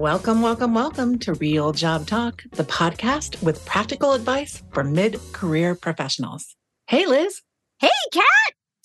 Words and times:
Welcome, 0.00 0.40
welcome, 0.40 0.72
welcome 0.72 1.18
to 1.18 1.34
Real 1.34 1.72
Job 1.72 2.06
Talk, 2.06 2.42
the 2.52 2.64
podcast 2.64 3.42
with 3.42 3.62
practical 3.66 4.14
advice 4.14 4.62
for 4.72 4.82
mid 4.82 5.20
career 5.34 5.74
professionals. 5.74 6.56
Hey, 6.86 7.04
Liz. 7.04 7.42
Hey, 7.80 7.90
Kat. 8.10 8.24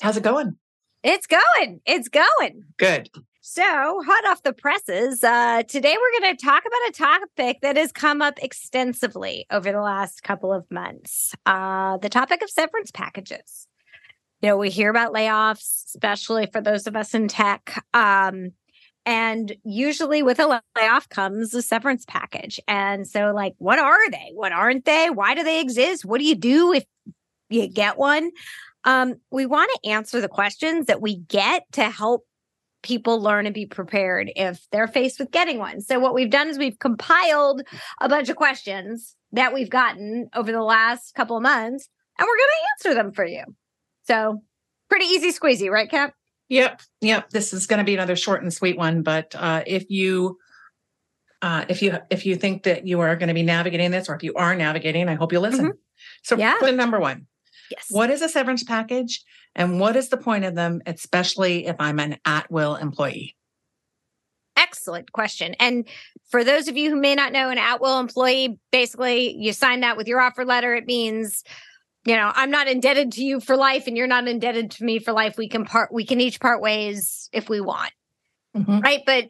How's 0.01 0.17
it 0.17 0.23
going? 0.23 0.58
It's 1.04 1.26
going. 1.26 1.79
It's 1.86 2.09
going. 2.09 2.65
Good. 2.78 3.09
So, 3.40 3.63
hot 3.63 4.29
off 4.29 4.44
the 4.44 4.51
presses, 4.51 5.23
uh, 5.23 5.63
today 5.63 5.96
we're 5.97 6.19
going 6.19 6.36
to 6.36 6.46
talk 6.46 6.63
about 6.65 6.90
a 6.90 6.91
topic 6.91 7.62
that 7.62 7.77
has 7.77 7.94
come 7.94 8.22
up 8.22 8.44
extensively 8.44 9.45
over 9.50 9.72
the 9.72 9.79
last 9.79 10.22
couple 10.22 10.51
of 10.51 10.69
months 10.69 11.33
uh, 11.45 11.95
the 11.95 12.09
topic 12.09 12.41
of 12.41 12.50
severance 12.50 12.91
packages. 12.91 13.69
You 14.41 14.50
know, 14.50 14.58
we 14.58 14.69
hear 14.69 14.90
about 14.90 15.13
layoffs, 15.13 15.86
especially 15.86 16.48
for 16.48 16.59
those 16.59 16.88
of 16.88 16.98
us 16.98 17.13
in 17.13 17.30
tech. 17.30 17.86
Um, 17.94 18.52
and 19.05 19.55
usually 19.64 20.23
with 20.23 20.40
a 20.40 20.62
layoff 20.76 21.09
comes 21.09 21.54
a 21.54 21.62
severance 21.62 22.05
package. 22.08 22.59
And 22.68 23.08
so, 23.08 23.31
like, 23.34 23.54
what 23.58 23.80
are 23.80 24.09
they? 24.09 24.31
What 24.34 24.52
aren't 24.52 24.86
they? 24.86 25.09
Why 25.09 25.36
do 25.36 25.44
they 25.44 25.62
exist? 25.62 26.05
What 26.05 26.20
do 26.20 26.26
you 26.26 26.36
do 26.36 26.73
if 26.73 26.86
you 27.50 27.68
get 27.68 27.98
one? 27.98 28.31
Um, 28.84 29.16
we 29.31 29.45
want 29.45 29.72
to 29.76 29.90
answer 29.90 30.22
the 30.22 30.28
questions 30.28 30.88
that 30.88 31.02
we 31.02 31.18
get 31.18 31.64
to 31.73 31.90
help 31.90 32.23
people 32.84 33.20
learn 33.20 33.45
and 33.45 33.55
be 33.55 33.66
prepared 33.66 34.31
if 34.36 34.66
they're 34.72 34.88
faced 34.88 35.20
with 35.20 35.31
getting 35.31 35.58
one. 35.58 35.81
So, 35.81 36.00
what 36.00 36.14
we've 36.14 36.30
done 36.30 36.48
is 36.48 36.58
we've 36.58 36.80
compiled 36.80 37.62
a 38.02 38.09
bunch 38.09 38.30
of 38.30 38.36
questions 38.36 39.16
that 39.31 39.53
we've 39.53 39.70
gotten 39.70 40.30
over 40.34 40.52
the 40.52 40.64
last 40.64 41.14
couple 41.14 41.38
of 41.38 41.44
months, 41.44 41.90
and 42.17 42.26
we're 42.26 42.38
going 42.38 42.50
to 42.50 42.90
answer 42.90 42.95
them 42.95 43.12
for 43.12 43.26
you. 43.26 43.44
So, 44.03 44.42
pretty 44.90 45.06
easy 45.06 45.31
squeezy, 45.31 45.70
right, 45.70 45.90
Kat? 45.90 46.14
Yep, 46.49 46.81
yep. 47.02 47.30
This 47.30 47.54
is 47.54 47.67
going 47.67 47.80
to 47.80 47.84
be 47.84 47.95
another 47.95 48.16
short 48.16 48.44
and 48.44 48.53
sweet 48.53 48.78
one, 48.78 49.02
but 49.02 49.33
uh, 49.36 49.64
if 49.66 49.89
you 49.89 50.38
uh, 51.42 51.66
if 51.70 51.81
you 51.81 51.97
if 52.09 52.25
you 52.25 52.36
think 52.36 52.64
that 52.64 52.88
you 52.88 53.00
are 53.00 53.16
going 53.16 53.28
to 53.28 53.33
be 53.33 53.44
navigating 53.44 53.92
this, 53.92 54.09
or 54.09 54.16
if 54.16 54.23
you 54.23 54.33
are 54.36 54.55
navigating, 54.55 55.09
I 55.09 55.16
hope 55.16 55.31
you 55.31 55.39
listen. 55.39 55.66
Mm-hmm. 55.66 55.78
So, 56.23 56.38
yeah. 56.38 56.55
number 56.72 57.00
one, 57.00 57.28
yes, 57.72 57.88
what 57.89 58.09
is 58.09 58.22
a 58.22 58.30
severance 58.30 58.64
package, 58.64 59.23
and 59.55 59.80
what 59.80 59.95
is 59.95 60.09
the 60.09 60.17
point 60.17 60.45
of 60.45 60.55
them, 60.55 60.81
especially 60.86 61.66
if 61.66 61.75
I'm 61.80 62.00
an 62.00 62.17
at 62.25 62.52
will 62.52 62.75
employee? 62.75 63.36
Excellent 64.58 65.11
question. 65.11 65.55
And 65.59 65.88
for 66.30 66.44
those 66.44 66.67
of 66.67 66.77
you 66.77 66.89
who 66.89 66.95
may 66.95 67.14
not 67.16 67.33
know, 67.33 67.50
an 67.50 67.58
at 67.58 67.81
will 67.81 68.00
employee, 68.00 68.59
basically, 68.72 69.36
you 69.36 69.52
sign 69.52 69.81
that 69.81 69.98
with 69.98 70.08
your 70.08 70.22
offer 70.22 70.45
letter. 70.45 70.75
It 70.75 70.86
means 70.86 71.44
you 72.06 72.16
know 72.16 72.31
i'm 72.36 72.52
not 72.52 72.67
indebted 72.67 73.11
to 73.11 73.23
you 73.23 73.39
for 73.39 73.58
life 73.58 73.88
and 73.88 73.98
you're 73.98 74.08
not 74.08 74.28
indebted 74.28 74.72
to 74.72 74.84
me 74.84 75.00
for 75.00 75.11
life 75.11 75.38
we 75.38 75.50
can 75.50 75.66
part 75.66 75.92
we 75.92 76.06
can 76.06 76.22
each 76.22 76.39
part 76.39 76.61
ways 76.61 77.30
if 77.34 77.50
we 77.50 77.59
want 77.59 77.92
mm-hmm. 78.56 78.80
right 78.80 79.02
but 79.06 79.30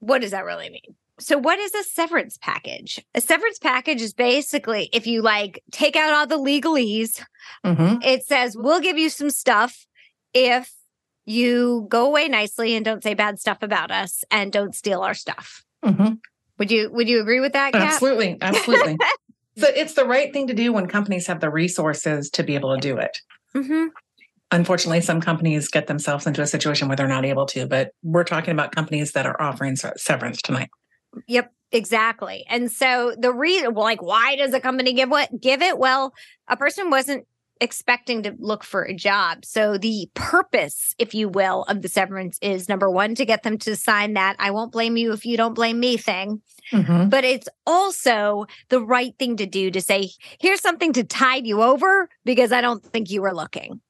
what 0.00 0.20
does 0.20 0.32
that 0.32 0.44
really 0.44 0.70
mean 0.70 0.96
so 1.20 1.38
what 1.38 1.58
is 1.58 1.74
a 1.74 1.84
severance 1.84 2.38
package 2.38 3.04
a 3.14 3.20
severance 3.20 3.58
package 3.58 4.00
is 4.00 4.14
basically 4.14 4.88
if 4.92 5.06
you 5.06 5.22
like 5.22 5.62
take 5.70 5.94
out 5.94 6.12
all 6.12 6.26
the 6.26 6.38
legalese 6.38 7.22
mm-hmm. 7.64 8.02
it 8.02 8.24
says 8.24 8.56
we'll 8.58 8.80
give 8.80 8.98
you 8.98 9.08
some 9.08 9.30
stuff 9.30 9.86
if 10.34 10.72
you 11.24 11.86
go 11.88 12.06
away 12.06 12.26
nicely 12.26 12.74
and 12.74 12.84
don't 12.84 13.02
say 13.02 13.14
bad 13.14 13.38
stuff 13.38 13.58
about 13.62 13.90
us 13.90 14.24
and 14.30 14.50
don't 14.50 14.74
steal 14.74 15.02
our 15.02 15.14
stuff 15.14 15.62
mm-hmm. 15.84 16.14
would 16.58 16.70
you 16.70 16.90
would 16.90 17.08
you 17.08 17.20
agree 17.20 17.40
with 17.40 17.52
that 17.52 17.72
Kat? 17.74 17.82
absolutely 17.82 18.38
absolutely 18.40 18.96
So 19.56 19.68
it's 19.68 19.94
the 19.94 20.04
right 20.04 20.32
thing 20.32 20.46
to 20.46 20.54
do 20.54 20.72
when 20.72 20.86
companies 20.86 21.26
have 21.26 21.40
the 21.40 21.50
resources 21.50 22.30
to 22.30 22.42
be 22.42 22.54
able 22.54 22.74
to 22.74 22.80
do 22.80 22.96
it. 22.96 23.18
Mm-hmm. 23.54 23.88
Unfortunately, 24.50 25.00
some 25.00 25.20
companies 25.20 25.68
get 25.68 25.86
themselves 25.86 26.26
into 26.26 26.42
a 26.42 26.46
situation 26.46 26.88
where 26.88 26.96
they're 26.96 27.08
not 27.08 27.24
able 27.24 27.46
to, 27.46 27.66
but 27.66 27.92
we're 28.02 28.24
talking 28.24 28.52
about 28.52 28.74
companies 28.74 29.12
that 29.12 29.26
are 29.26 29.40
offering 29.40 29.76
severance 29.76 30.42
tonight. 30.42 30.70
Yep, 31.26 31.52
exactly. 31.70 32.44
And 32.48 32.70
so 32.70 33.14
the 33.18 33.32
reason, 33.32 33.74
like, 33.74 34.02
why 34.02 34.36
does 34.36 34.52
a 34.54 34.60
company 34.60 34.92
give 34.92 35.10
what 35.10 35.28
give 35.40 35.62
it? 35.62 35.78
Well, 35.78 36.12
a 36.48 36.56
person 36.56 36.90
wasn't 36.90 37.26
expecting 37.62 38.24
to 38.24 38.34
look 38.38 38.64
for 38.64 38.82
a 38.82 38.92
job. 38.92 39.44
So 39.44 39.78
the 39.78 40.10
purpose, 40.14 40.96
if 40.98 41.14
you 41.14 41.28
will, 41.28 41.62
of 41.68 41.80
the 41.80 41.88
severance 41.88 42.36
is 42.42 42.68
number 42.68 42.90
one, 42.90 43.14
to 43.14 43.24
get 43.24 43.44
them 43.44 43.56
to 43.58 43.76
sign 43.76 44.14
that 44.14 44.34
I 44.40 44.50
won't 44.50 44.72
blame 44.72 44.96
you 44.96 45.12
if 45.12 45.24
you 45.24 45.36
don't 45.36 45.54
blame 45.54 45.78
me 45.78 45.96
thing. 45.96 46.42
Mm-hmm. 46.72 47.08
But 47.08 47.24
it's 47.24 47.48
also 47.64 48.46
the 48.68 48.80
right 48.80 49.14
thing 49.16 49.36
to 49.36 49.46
do 49.46 49.70
to 49.70 49.80
say, 49.80 50.10
here's 50.40 50.60
something 50.60 50.92
to 50.94 51.04
tide 51.04 51.46
you 51.46 51.62
over 51.62 52.08
because 52.24 52.50
I 52.50 52.60
don't 52.60 52.84
think 52.84 53.10
you 53.10 53.22
were 53.22 53.34
looking. 53.34 53.80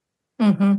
Mm-hmm. 0.40 0.74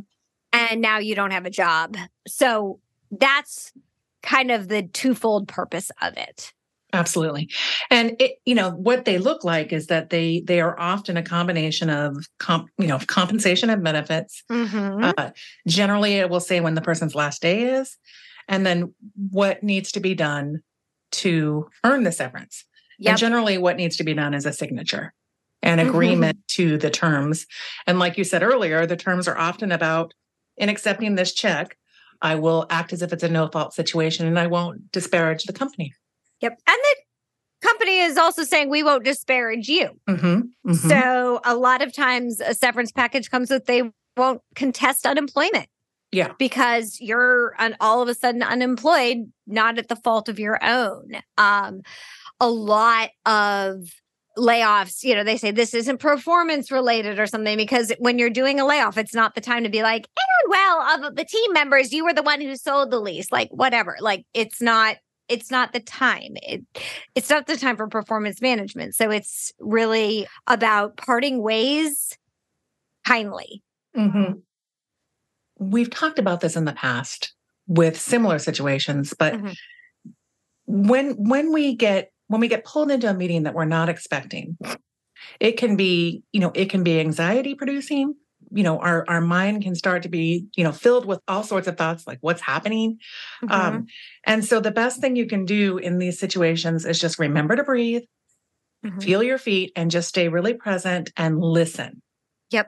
And 0.53 0.81
now 0.81 0.99
you 0.99 1.15
don't 1.15 1.31
have 1.31 1.47
a 1.47 1.49
job. 1.49 1.97
So 2.27 2.79
that's 3.09 3.73
kind 4.21 4.51
of 4.51 4.67
the 4.67 4.83
twofold 4.83 5.47
purpose 5.47 5.89
of 5.99 6.15
it. 6.15 6.53
Absolutely. 6.93 7.49
And 7.89 8.15
it, 8.19 8.33
you 8.45 8.53
know, 8.53 8.69
what 8.69 9.05
they 9.05 9.17
look 9.17 9.43
like 9.43 9.73
is 9.73 9.87
that 9.87 10.11
they 10.11 10.41
they 10.41 10.61
are 10.61 10.79
often 10.79 11.17
a 11.17 11.23
combination 11.23 11.89
of 11.89 12.15
comp, 12.39 12.69
you 12.77 12.87
know, 12.87 12.99
compensation 13.07 13.69
and 13.71 13.83
benefits. 13.83 14.43
Mm-hmm. 14.49 15.11
Uh, 15.17 15.31
generally 15.67 16.13
it 16.13 16.29
will 16.29 16.39
say 16.39 16.59
when 16.59 16.75
the 16.75 16.81
person's 16.81 17.15
last 17.15 17.41
day 17.41 17.63
is 17.63 17.97
and 18.47 18.65
then 18.65 18.93
what 19.31 19.63
needs 19.63 19.91
to 19.93 19.99
be 19.99 20.13
done 20.13 20.61
to 21.11 21.67
earn 21.83 22.03
the 22.03 22.11
severance. 22.11 22.65
Yep. 22.99 23.09
And 23.09 23.19
generally 23.19 23.57
what 23.57 23.75
needs 23.75 23.97
to 23.97 24.03
be 24.03 24.13
done 24.13 24.33
is 24.33 24.45
a 24.45 24.53
signature 24.53 25.13
and 25.63 25.81
mm-hmm. 25.81 25.89
agreement 25.89 26.37
mm-hmm. 26.37 26.63
to 26.63 26.77
the 26.77 26.91
terms. 26.91 27.47
And 27.87 27.97
like 27.97 28.17
you 28.17 28.23
said 28.23 28.43
earlier, 28.43 28.85
the 28.85 28.95
terms 28.95 29.27
are 29.27 29.37
often 29.37 29.71
about 29.71 30.13
in 30.57 30.69
accepting 30.69 31.15
this 31.15 31.33
check, 31.33 31.75
I 32.21 32.35
will 32.35 32.67
act 32.69 32.93
as 32.93 33.01
if 33.01 33.11
it's 33.11 33.23
a 33.23 33.29
no 33.29 33.47
fault 33.47 33.73
situation 33.73 34.27
and 34.27 34.37
I 34.37 34.47
won't 34.47 34.91
disparage 34.91 35.43
the 35.43 35.53
company. 35.53 35.93
Yep. 36.43 36.61
And 36.67 36.77
the 36.77 37.67
company 37.67 37.99
is 37.99 38.17
also 38.17 38.43
saying 38.43 38.69
we 38.69 38.83
won't 38.83 39.05
disparage 39.05 39.69
you. 39.69 39.89
Mm-hmm, 40.09 40.25
mm-hmm. 40.25 40.73
So 40.73 41.39
a 41.45 41.55
lot 41.55 41.81
of 41.81 41.93
times 41.93 42.41
a 42.41 42.53
severance 42.53 42.91
package 42.91 43.31
comes 43.31 43.49
with 43.49 43.65
they 43.65 43.91
won't 44.17 44.41
contest 44.55 45.05
unemployment. 45.05 45.67
Yeah. 46.11 46.33
Because 46.37 46.97
you're 46.99 47.55
all 47.79 48.03
of 48.03 48.09
a 48.09 48.13
sudden 48.13 48.43
unemployed, 48.43 49.31
not 49.47 49.79
at 49.79 49.87
the 49.87 49.95
fault 49.95 50.29
of 50.29 50.37
your 50.37 50.63
own. 50.63 51.13
Um, 51.39 51.81
a 52.39 52.49
lot 52.49 53.09
of 53.25 53.87
layoffs, 54.37 55.03
you 55.03 55.15
know, 55.15 55.23
they 55.23 55.37
say 55.37 55.51
this 55.51 55.73
isn't 55.73 55.99
performance 55.99 56.71
related 56.71 57.19
or 57.19 57.25
something 57.25 57.57
because 57.57 57.91
when 57.99 58.19
you're 58.19 58.29
doing 58.29 58.59
a 58.59 58.65
layoff, 58.65 58.97
it's 58.97 59.15
not 59.15 59.33
the 59.33 59.41
time 59.41 59.63
to 59.63 59.69
be 59.69 59.81
like, 59.81 60.05
and 60.05 60.51
well, 60.51 61.05
of 61.05 61.15
the 61.15 61.25
team 61.25 61.53
members, 61.53 61.91
you 61.93 62.03
were 62.03 62.13
the 62.13 62.21
one 62.21 62.41
who 62.41 62.55
sold 62.55 62.91
the 62.91 62.99
lease, 62.99 63.31
like 63.31 63.49
whatever. 63.49 63.97
Like 63.99 64.25
it's 64.33 64.61
not 64.61 64.97
it's 65.29 65.49
not 65.49 65.73
the 65.73 65.79
time. 65.79 66.33
It, 66.35 66.63
it's 67.15 67.29
not 67.29 67.47
the 67.47 67.57
time 67.57 67.77
for 67.77 67.87
performance 67.87 68.41
management. 68.41 68.95
So 68.95 69.09
it's 69.09 69.53
really 69.59 70.27
about 70.47 70.97
parting 70.97 71.41
ways 71.41 72.17
kindly. 73.05 73.63
Mm-hmm. 73.95 74.39
We've 75.59 75.89
talked 75.89 76.19
about 76.19 76.41
this 76.41 76.55
in 76.55 76.65
the 76.65 76.73
past 76.73 77.33
with 77.67 77.99
similar 77.99 78.39
situations, 78.39 79.13
but 79.17 79.33
mm-hmm. 79.33 79.51
when 80.65 81.11
when 81.11 81.53
we 81.53 81.75
get 81.75 82.11
when 82.27 82.41
we 82.41 82.47
get 82.47 82.65
pulled 82.65 82.91
into 82.91 83.09
a 83.09 83.13
meeting 83.13 83.43
that 83.43 83.53
we're 83.53 83.65
not 83.65 83.89
expecting, 83.89 84.57
it 85.39 85.53
can 85.53 85.75
be 85.75 86.23
you 86.31 86.41
know 86.41 86.51
it 86.55 86.69
can 86.69 86.83
be 86.83 86.99
anxiety 86.99 87.55
producing 87.55 88.15
you 88.53 88.63
know 88.63 88.79
our 88.79 89.03
our 89.07 89.21
mind 89.21 89.63
can 89.63 89.75
start 89.75 90.03
to 90.03 90.09
be 90.09 90.45
you 90.55 90.63
know 90.63 90.71
filled 90.71 91.05
with 91.05 91.19
all 91.27 91.43
sorts 91.43 91.67
of 91.67 91.77
thoughts 91.77 92.05
like 92.05 92.19
what's 92.21 92.41
happening 92.41 92.97
mm-hmm. 93.43 93.51
um, 93.51 93.85
and 94.25 94.45
so 94.45 94.59
the 94.59 94.71
best 94.71 95.01
thing 95.01 95.15
you 95.15 95.25
can 95.25 95.45
do 95.45 95.77
in 95.77 95.97
these 95.97 96.19
situations 96.19 96.85
is 96.85 96.99
just 96.99 97.19
remember 97.19 97.55
to 97.55 97.63
breathe 97.63 98.03
mm-hmm. 98.85 98.99
feel 98.99 99.23
your 99.23 99.37
feet 99.37 99.71
and 99.75 99.91
just 99.91 100.09
stay 100.09 100.29
really 100.29 100.53
present 100.53 101.11
and 101.17 101.41
listen 101.41 102.01
yep 102.51 102.67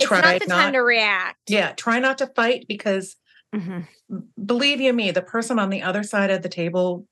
try 0.00 0.18
it's 0.18 0.24
not 0.24 0.40
the 0.40 0.46
not, 0.46 0.62
time 0.64 0.72
to 0.72 0.80
react 0.80 1.38
yeah 1.48 1.72
try 1.72 1.98
not 1.98 2.18
to 2.18 2.26
fight 2.34 2.66
because 2.68 3.16
mm-hmm. 3.54 3.80
believe 4.44 4.80
you 4.80 4.92
me 4.92 5.10
the 5.10 5.22
person 5.22 5.58
on 5.58 5.70
the 5.70 5.82
other 5.82 6.02
side 6.02 6.30
of 6.30 6.42
the 6.42 6.48
table 6.48 7.06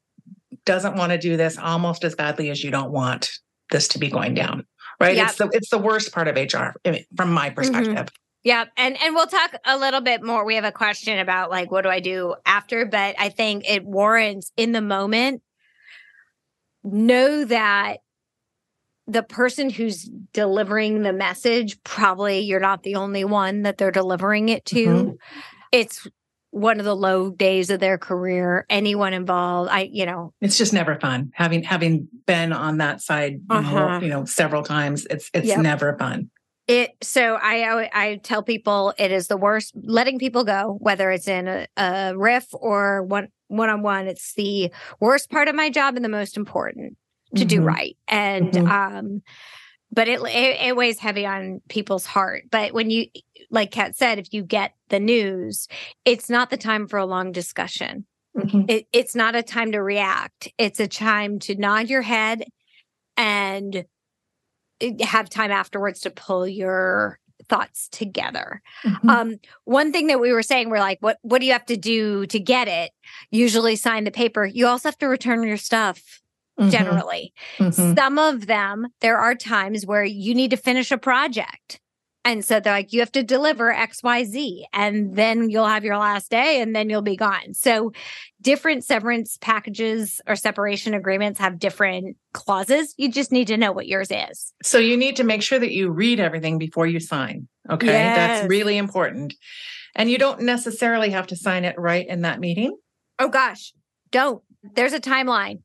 doesn't 0.65 0.97
want 0.97 1.13
to 1.13 1.19
do 1.19 1.37
this 1.37 1.57
almost 1.57 2.05
as 2.05 2.15
badly 2.15 2.51
as 2.51 2.63
you 2.63 2.71
don't 2.71 2.91
want 2.91 3.31
this 3.71 3.89
to 3.89 3.99
be 3.99 4.09
going 4.09 4.35
down 4.35 4.67
right? 5.01 5.17
Yep. 5.17 5.29
It's 5.29 5.39
the 5.39 5.51
it's 5.53 5.71
the 5.71 5.79
worst 5.79 6.13
part 6.13 6.29
of 6.29 6.37
HR 6.37 6.79
from 7.17 7.33
my 7.33 7.47
mm-hmm. 7.47 7.55
perspective. 7.55 7.95
Mm-hmm. 7.95 8.23
Yeah, 8.45 8.65
and 8.77 8.97
and 9.03 9.15
we'll 9.15 9.27
talk 9.27 9.55
a 9.65 9.77
little 9.77 10.01
bit 10.01 10.23
more. 10.23 10.45
We 10.45 10.55
have 10.55 10.65
a 10.65 10.73
question 10.73 11.19
about 11.19 11.51
like 11.51 11.71
what 11.71 11.83
do 11.83 11.91
I 11.91 12.01
do 12.01 12.35
after, 12.47 12.87
but 12.87 13.17
I 13.19 13.29
think 13.29 13.69
it 13.69 13.85
warrants 13.85 14.53
in 14.57 14.73
the 14.73 14.81
moment 14.81 15.43
know 16.85 17.45
that 17.45 17.99
the 19.07 19.23
person 19.23 19.71
who's 19.71 20.09
delivering 20.33 21.03
the 21.03 21.13
message 21.13 21.83
probably 21.83 22.41
you're 22.41 22.61
not 22.61 22.83
the 22.83 22.95
only 22.95 23.25
one 23.25 23.63
that 23.63 23.79
they're 23.79 23.91
delivering 23.91 24.51
it 24.51 24.65
to. 24.67 24.87
Mm-hmm. 24.87 25.11
It's 25.73 26.07
one 26.51 26.79
of 26.79 26.85
the 26.85 26.97
low 26.97 27.31
days 27.31 27.71
of 27.71 27.81
their 27.81 27.99
career 27.99 28.65
anyone 28.71 29.13
involved 29.13 29.71
i 29.71 29.89
you 29.93 30.07
know 30.07 30.33
it's 30.41 30.57
just 30.57 30.73
never 30.73 30.99
fun 30.99 31.31
having 31.35 31.63
having 31.63 32.09
been 32.27 32.53
on 32.53 32.79
that 32.79 33.01
side 33.01 33.41
uh-huh. 33.51 34.01
you 34.03 34.09
know 34.09 34.25
several 34.25 34.63
times 34.63 35.07
it's 35.11 35.31
it's 35.35 35.47
yep. 35.47 35.61
never 35.61 35.97
fun 35.99 36.31
It 36.67 36.91
so 37.03 37.39
I 37.41 37.89
I 37.93 38.17
tell 38.17 38.43
people 38.43 38.95
it 38.99 39.11
is 39.11 39.29
the 39.29 39.37
worst 39.37 39.73
letting 39.75 40.19
people 40.19 40.45
go 40.45 40.77
whether 40.81 41.11
it's 41.11 41.29
in 41.29 41.49
a, 41.49 41.67
a 41.77 42.15
RIF 42.17 42.47
or 42.53 43.03
one 43.03 43.29
one 43.49 43.71
on 43.71 43.83
one 43.83 44.07
it's 44.07 44.35
the 44.35 44.71
worst 45.01 45.31
part 45.31 45.49
of 45.49 45.55
my 45.55 45.71
job 45.71 45.97
and 45.97 46.05
the 46.05 46.11
most 46.11 46.37
important 46.37 46.97
to 47.35 47.41
mm-hmm. 47.41 47.49
do 47.49 47.63
right 47.63 47.97
and 48.09 48.53
mm-hmm. 48.53 48.97
um 48.99 49.23
but 49.93 50.09
it, 50.09 50.21
it, 50.21 50.61
it 50.69 50.77
weighs 50.77 50.99
heavy 50.99 51.27
on 51.27 51.61
people's 51.69 52.07
heart 52.07 52.45
but 52.51 52.73
when 52.73 52.91
you 52.91 53.07
like 53.51 53.71
kat 53.71 53.97
said 53.97 54.19
if 54.19 54.33
you 54.33 54.43
get 54.43 54.75
the 54.89 55.01
news 55.01 55.69
it's 56.05 56.29
not 56.29 56.51
the 56.51 56.57
time 56.57 56.87
for 56.87 56.99
a 56.99 57.07
long 57.07 57.33
discussion 57.33 58.05
mm-hmm. 58.37 58.63
it, 58.69 58.87
it's 58.93 59.15
not 59.15 59.35
a 59.35 59.43
time 59.43 59.73
to 59.73 59.83
react 59.83 60.49
it's 60.59 60.81
a 60.81 60.89
time 60.89 61.39
to 61.39 61.55
nod 61.55 61.89
your 61.89 62.03
head 62.03 62.45
and 63.17 63.85
eh, 64.81 64.93
have 65.05 65.29
time 65.29 65.51
afterwards 65.51 66.01
to 66.01 66.11
pull 66.11 66.47
your 66.47 67.19
thoughts 67.49 67.89
together. 67.89 68.63
Mm-hmm. 68.85 69.11
Um, 69.11 69.37
one 69.65 69.93
thing 69.93 70.09
that 70.09 70.21
we 70.21 70.33
were 70.33 70.43
saying, 70.43 70.71
we're 70.71 70.79
like, 70.79 70.99
what 71.01 71.19
what 71.23 71.41
do 71.41 71.47
you 71.47 71.53
have 71.53 71.67
to 71.67 71.77
do 71.77 72.27
to 72.27 72.39
get 72.39 72.69
it? 72.69 72.93
Usually 73.31 73.77
sign 73.77 74.05
the 74.05 74.11
paper. 74.11 74.45
You 74.45 74.67
also 74.67 74.89
have 74.89 74.99
to 74.99 75.09
return 75.09 75.43
your 75.43 75.57
stuff. 75.57 76.21
Mm-hmm. 76.59 76.71
Generally, 76.71 77.33
mm-hmm. 77.59 77.95
some 77.95 78.19
of 78.19 78.49
them, 78.49 78.89
there 79.01 79.19
are 79.19 79.37
times 79.37 79.87
where 79.87 80.05
you 80.05 80.35
need 80.35 80.51
to 80.51 80.57
finish 80.57 80.91
a 80.91 80.99
project. 80.99 81.81
And 82.25 82.45
so 82.45 82.61
they're 82.61 82.75
like, 82.75 82.93
you 82.93 83.01
have 83.01 83.13
to 83.13 83.23
deliver 83.23 83.73
XYZ 83.73 84.65
and 84.75 85.17
then 85.17 85.49
you'll 85.49 85.67
have 85.67 85.85
your 85.85 85.97
last 85.97 86.31
day 86.31 86.61
and 86.61 86.77
then 86.77 86.91
you'll 86.91 87.01
be 87.01 87.17
gone. 87.17 87.55
So 87.55 87.93
different 88.41 88.85
severance 88.85 89.39
packages 89.41 90.21
or 90.27 90.37
separation 90.37 90.93
agreements 90.93 91.41
have 91.41 91.59
different 91.59 92.17
clauses. 92.35 92.93
You 92.99 93.11
just 93.11 93.33
need 93.33 93.47
to 93.47 93.57
know 93.57 93.73
what 93.73 93.87
yours 93.87 94.11
is. 94.11 94.53
So 94.63 94.79
you 94.79 94.97
need 94.97 95.17
to 95.17 95.25
make 95.25 95.43
sure 95.43 95.59
that 95.59 95.73
you 95.73 95.91
read 95.91 96.21
everything 96.21 96.59
before 96.59 96.87
you 96.87 97.01
sign. 97.01 97.49
Okay. 97.71 97.87
Yes. 97.87 98.17
That's 98.17 98.49
really 98.49 98.77
important. 98.77 99.35
And 99.95 100.11
you 100.11 100.19
don't 100.19 100.43
necessarily 100.43 101.11
have 101.11 101.29
to 101.29 101.37
sign 101.37 101.65
it 101.65 101.79
right 101.79 102.07
in 102.07 102.23
that 102.23 102.41
meeting. 102.41 102.77
Oh 103.19 103.29
gosh, 103.29 103.73
don't. 104.11 104.43
There's 104.63 104.93
a 104.93 105.01
timeline 105.01 105.61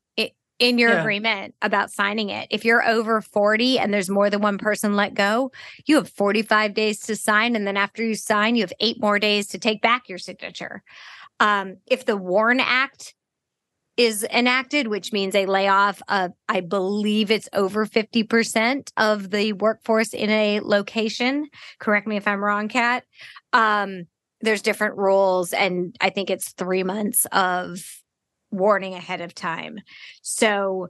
in 0.58 0.78
your 0.78 0.90
yeah. 0.90 1.00
agreement 1.00 1.54
about 1.62 1.90
signing 1.90 2.30
it. 2.30 2.46
If 2.50 2.64
you're 2.64 2.86
over 2.86 3.20
40 3.20 3.78
and 3.78 3.92
there's 3.92 4.10
more 4.10 4.30
than 4.30 4.40
one 4.40 4.58
person 4.58 4.94
let 4.94 5.14
go, 5.14 5.50
you 5.86 5.96
have 5.96 6.08
45 6.08 6.74
days 6.74 7.00
to 7.00 7.16
sign. 7.16 7.56
And 7.56 7.66
then 7.66 7.76
after 7.76 8.04
you 8.04 8.14
sign, 8.14 8.54
you 8.54 8.62
have 8.62 8.72
eight 8.80 9.00
more 9.00 9.18
days 9.18 9.48
to 9.48 9.58
take 9.58 9.82
back 9.82 10.08
your 10.08 10.18
signature. 10.18 10.82
Um, 11.40 11.78
if 11.86 12.04
the 12.04 12.16
WARN 12.16 12.60
Act 12.60 13.14
is 13.96 14.24
enacted, 14.32 14.88
which 14.88 15.12
means 15.12 15.34
a 15.34 15.46
layoff 15.46 16.02
of, 16.08 16.32
I 16.48 16.60
believe 16.60 17.30
it's 17.30 17.48
over 17.52 17.86
50% 17.86 18.90
of 18.96 19.30
the 19.30 19.52
workforce 19.52 20.14
in 20.14 20.30
a 20.30 20.60
location. 20.60 21.48
Correct 21.78 22.06
me 22.06 22.16
if 22.16 22.26
I'm 22.26 22.42
wrong, 22.42 22.68
Kat. 22.68 23.04
Um, 23.52 24.06
there's 24.40 24.62
different 24.62 24.96
rules, 24.96 25.52
and 25.52 25.96
I 26.00 26.10
think 26.10 26.28
it's 26.28 26.52
three 26.52 26.82
months 26.82 27.26
of 27.32 28.02
warning 28.56 28.94
ahead 28.94 29.20
of 29.20 29.34
time. 29.34 29.80
So, 30.22 30.88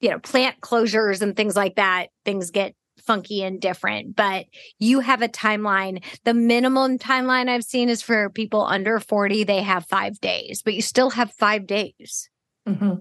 you 0.00 0.10
know, 0.10 0.18
plant 0.18 0.60
closures 0.60 1.22
and 1.22 1.36
things 1.36 1.56
like 1.56 1.76
that, 1.76 2.08
things 2.24 2.50
get 2.50 2.74
funky 3.06 3.42
and 3.42 3.60
different, 3.60 4.16
but 4.16 4.46
you 4.78 5.00
have 5.00 5.22
a 5.22 5.28
timeline. 5.28 6.02
The 6.24 6.34
minimum 6.34 6.98
timeline 6.98 7.48
I've 7.48 7.64
seen 7.64 7.88
is 7.88 8.02
for 8.02 8.30
people 8.30 8.62
under 8.62 8.98
40, 8.98 9.44
they 9.44 9.62
have 9.62 9.86
five 9.86 10.20
days, 10.20 10.62
but 10.64 10.74
you 10.74 10.82
still 10.82 11.10
have 11.10 11.32
five 11.32 11.66
days. 11.66 12.28
Mm-hmm. 12.68 12.94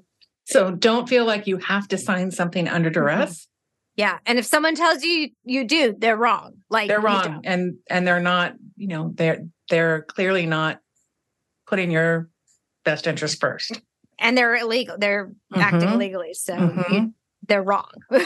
So 0.45 0.71
don't 0.71 1.07
feel 1.07 1.25
like 1.25 1.47
you 1.47 1.57
have 1.57 1.87
to 1.89 1.97
sign 1.97 2.31
something 2.31 2.67
under 2.67 2.89
mm-hmm. 2.89 2.99
duress. 2.99 3.31
Mm-hmm. 3.31 3.49
Yeah. 3.95 4.17
And 4.25 4.39
if 4.39 4.45
someone 4.45 4.75
tells 4.75 5.03
you 5.03 5.29
you 5.43 5.65
do, 5.65 5.95
they're 5.97 6.17
wrong. 6.17 6.55
Like 6.69 6.87
they're 6.87 6.99
wrong. 6.99 7.41
And 7.43 7.75
and 7.87 8.07
they're 8.07 8.19
not, 8.19 8.55
you 8.75 8.87
know, 8.87 9.11
they're 9.13 9.45
they're 9.69 10.01
clearly 10.01 10.47
not 10.47 10.79
putting 11.67 11.91
your 11.91 12.27
best 12.83 13.05
interest 13.05 13.39
first 13.39 13.79
and 14.19 14.37
they're 14.37 14.55
illegal. 14.55 14.95
They're 14.97 15.27
mm-hmm. 15.27 15.59
acting 15.59 15.89
illegally, 15.89 16.33
so 16.33 16.55
mm-hmm. 16.55 16.93
you, 16.93 17.13
they're 17.47 17.63
wrong. 17.63 17.91
so, 18.11 18.19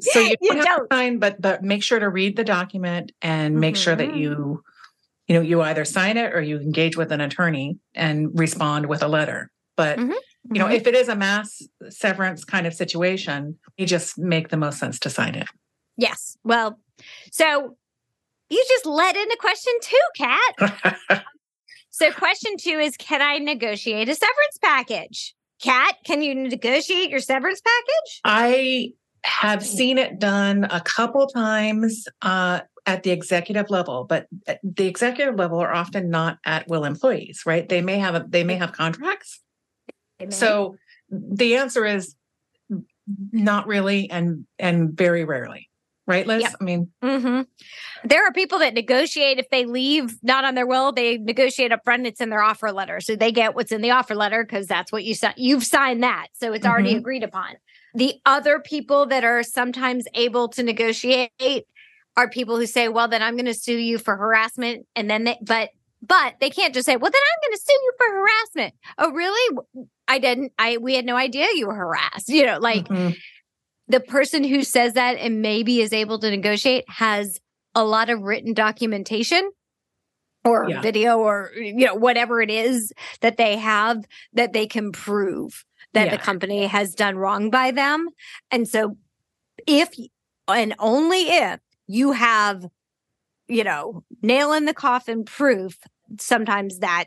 so 0.00 0.20
you, 0.20 0.36
you 0.40 0.54
don't, 0.54 0.64
don't. 0.64 0.92
sign, 0.92 1.18
but 1.18 1.40
but 1.40 1.62
make 1.62 1.82
sure 1.82 1.98
to 1.98 2.08
read 2.08 2.36
the 2.36 2.44
document 2.44 3.12
and 3.20 3.56
make 3.56 3.74
mm-hmm. 3.74 3.82
sure 3.82 3.96
that 3.96 4.08
mm-hmm. 4.08 4.18
you, 4.18 4.62
you 5.28 5.34
know, 5.34 5.40
you 5.40 5.62
either 5.62 5.84
sign 5.84 6.16
it 6.16 6.34
or 6.34 6.40
you 6.40 6.58
engage 6.58 6.96
with 6.96 7.12
an 7.12 7.20
attorney 7.20 7.78
and 7.94 8.30
respond 8.38 8.86
with 8.86 9.02
a 9.02 9.08
letter. 9.08 9.50
But 9.76 9.98
mm-hmm. 9.98 10.10
you 10.10 10.58
know, 10.58 10.66
mm-hmm. 10.66 10.74
if 10.74 10.86
it 10.86 10.94
is 10.94 11.08
a 11.08 11.16
mass 11.16 11.62
severance 11.88 12.44
kind 12.44 12.66
of 12.66 12.74
situation, 12.74 13.58
you 13.76 13.86
just 13.86 14.18
make 14.18 14.48
the 14.48 14.56
most 14.56 14.78
sense 14.78 14.98
to 15.00 15.10
sign 15.10 15.34
it. 15.34 15.46
Yes. 15.96 16.36
Well, 16.42 16.78
so 17.30 17.76
you 18.50 18.64
just 18.68 18.86
let 18.86 19.16
in 19.16 19.30
a 19.30 19.36
question 19.36 19.72
too, 19.80 19.96
Kat. 20.16 21.24
So, 21.92 22.10
question 22.10 22.56
two 22.58 22.78
is 22.78 22.96
Can 22.96 23.20
I 23.22 23.36
negotiate 23.38 24.08
a 24.08 24.14
severance 24.14 24.58
package? 24.60 25.34
Kat, 25.62 25.94
can 26.04 26.22
you 26.22 26.34
negotiate 26.34 27.10
your 27.10 27.20
severance 27.20 27.60
package? 27.60 28.20
I 28.24 28.92
have 29.24 29.64
seen 29.64 29.98
it 29.98 30.18
done 30.18 30.64
a 30.64 30.80
couple 30.80 31.28
times 31.28 32.08
uh, 32.22 32.60
at 32.86 33.04
the 33.04 33.10
executive 33.10 33.70
level, 33.70 34.04
but 34.08 34.26
the 34.64 34.88
executive 34.88 35.36
level 35.36 35.60
are 35.60 35.72
often 35.72 36.08
not 36.10 36.38
at 36.44 36.66
will 36.66 36.84
employees, 36.84 37.42
right? 37.46 37.68
They 37.68 37.82
may 37.82 37.98
have 37.98 38.14
a, 38.16 38.24
they 38.26 38.42
may 38.42 38.56
have 38.56 38.72
contracts. 38.72 39.40
So 40.30 40.76
the 41.10 41.56
answer 41.56 41.84
is 41.84 42.16
not 43.32 43.66
really, 43.66 44.10
and 44.10 44.46
and 44.58 44.96
very 44.96 45.24
rarely 45.24 45.68
right 46.06 46.26
liz? 46.26 46.42
Yep. 46.42 46.54
i 46.60 46.64
mean 46.64 46.90
mm-hmm. 47.02 47.42
there 48.04 48.26
are 48.26 48.32
people 48.32 48.58
that 48.58 48.74
negotiate. 48.74 49.38
If 49.38 49.50
they 49.50 49.64
leave 49.64 50.16
not 50.22 50.44
on 50.44 50.54
their 50.54 50.66
will 50.66 50.92
they 50.92 51.18
negotiate 51.18 51.72
up 51.72 51.80
front. 51.84 52.06
It's 52.06 52.20
in 52.20 52.30
their 52.30 52.42
offer 52.42 52.72
letter. 52.72 53.00
So 53.00 53.16
they 53.16 53.32
get 53.32 53.54
what's 53.54 53.72
in 53.72 53.80
the 53.80 53.90
offer 53.90 54.14
letter 54.14 54.44
because 54.44 54.66
that's 54.66 54.92
what 54.92 55.04
you 55.04 55.14
said 55.14 55.34
you've 55.36 55.64
signed 55.64 56.02
that. 56.02 56.28
So 56.34 56.52
it's 56.52 56.66
already 56.66 56.90
mm-hmm. 56.90 56.98
agreed 56.98 57.22
upon. 57.22 57.54
The 57.94 58.14
other 58.24 58.58
people 58.58 59.06
that 59.06 59.24
are 59.24 59.42
sometimes 59.42 60.06
able 60.14 60.48
to 60.48 60.62
negotiate 60.62 61.66
are 62.16 62.28
people 62.28 62.56
who 62.56 62.66
say 62.66 62.88
well 62.88 63.08
then 63.08 63.22
i'm 63.22 63.36
going 63.36 63.46
to 63.46 63.54
sue 63.54 63.78
you 63.78 63.98
for 63.98 64.16
harassment 64.16 64.86
and 64.94 65.08
then 65.08 65.24
they 65.24 65.38
but 65.42 65.70
but 66.02 66.34
they 66.40 66.50
can't 66.50 66.74
just 66.74 66.86
say 66.86 66.96
well 66.96 67.10
then 67.10 67.20
i'm 67.20 67.48
going 67.48 67.56
to 67.56 67.62
sue 67.64 67.72
you 67.72 67.92
for 67.96 68.06
harassment. 68.14 68.74
Oh 68.98 69.12
really? 69.12 69.58
I 70.08 70.18
didn't 70.18 70.52
i 70.58 70.76
we 70.76 70.94
had 70.94 71.04
no 71.04 71.16
idea 71.16 71.46
you 71.54 71.66
were 71.66 71.74
harassed 71.74 72.28
you 72.28 72.46
know 72.46 72.58
like 72.58 72.88
mm-hmm 72.88 73.10
the 73.88 74.00
person 74.00 74.44
who 74.44 74.62
says 74.62 74.94
that 74.94 75.16
and 75.18 75.42
maybe 75.42 75.80
is 75.80 75.92
able 75.92 76.18
to 76.18 76.30
negotiate 76.30 76.84
has 76.88 77.40
a 77.74 77.84
lot 77.84 78.10
of 78.10 78.22
written 78.22 78.54
documentation 78.54 79.50
or 80.44 80.68
yeah. 80.68 80.80
video 80.80 81.18
or 81.18 81.50
you 81.56 81.86
know 81.86 81.94
whatever 81.94 82.40
it 82.40 82.50
is 82.50 82.92
that 83.20 83.36
they 83.36 83.56
have 83.56 84.04
that 84.32 84.52
they 84.52 84.66
can 84.66 84.92
prove 84.92 85.64
that 85.94 86.06
yeah. 86.06 86.16
the 86.16 86.22
company 86.22 86.66
has 86.66 86.94
done 86.94 87.16
wrong 87.16 87.50
by 87.50 87.70
them 87.70 88.08
and 88.50 88.68
so 88.68 88.96
if 89.66 89.90
and 90.48 90.74
only 90.78 91.28
if 91.28 91.60
you 91.86 92.12
have 92.12 92.66
you 93.48 93.64
know 93.64 94.02
nail 94.22 94.52
in 94.52 94.64
the 94.64 94.74
coffin 94.74 95.24
proof 95.24 95.78
sometimes 96.18 96.80
that 96.80 97.06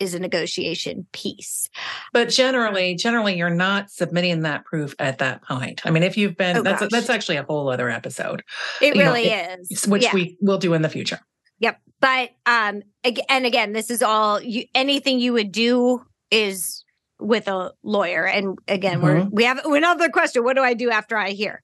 is 0.00 0.14
a 0.14 0.18
negotiation 0.18 1.06
piece. 1.12 1.68
But 2.12 2.28
generally, 2.28 2.94
generally 2.94 3.36
you're 3.36 3.50
not 3.50 3.90
submitting 3.90 4.42
that 4.42 4.64
proof 4.64 4.94
at 4.98 5.18
that 5.18 5.42
point. 5.42 5.82
I 5.84 5.90
mean, 5.90 6.02
if 6.02 6.16
you've 6.16 6.36
been 6.36 6.58
oh, 6.58 6.62
that's 6.62 6.82
that's 6.90 7.10
actually 7.10 7.36
a 7.36 7.42
whole 7.42 7.70
other 7.70 7.90
episode. 7.90 8.42
It 8.80 8.96
really 8.96 9.28
know, 9.28 9.56
is. 9.70 9.86
which 9.86 10.02
yeah. 10.02 10.14
we 10.14 10.36
will 10.40 10.58
do 10.58 10.74
in 10.74 10.82
the 10.82 10.88
future. 10.88 11.20
Yep. 11.60 11.80
But 12.00 12.30
um 12.46 12.82
and 13.28 13.46
again, 13.46 13.72
this 13.72 13.90
is 13.90 14.02
all 14.02 14.40
you 14.40 14.64
anything 14.74 15.20
you 15.20 15.32
would 15.32 15.52
do 15.52 16.04
is 16.30 16.84
with 17.18 17.46
a 17.48 17.72
lawyer. 17.82 18.26
And 18.26 18.58
again, 18.68 19.00
mm-hmm. 19.00 19.04
we're 19.04 19.28
we 19.30 19.44
have 19.44 19.64
another 19.64 20.08
question. 20.08 20.44
What 20.44 20.56
do 20.56 20.62
I 20.62 20.74
do 20.74 20.90
after 20.90 21.16
I 21.16 21.30
hear? 21.30 21.62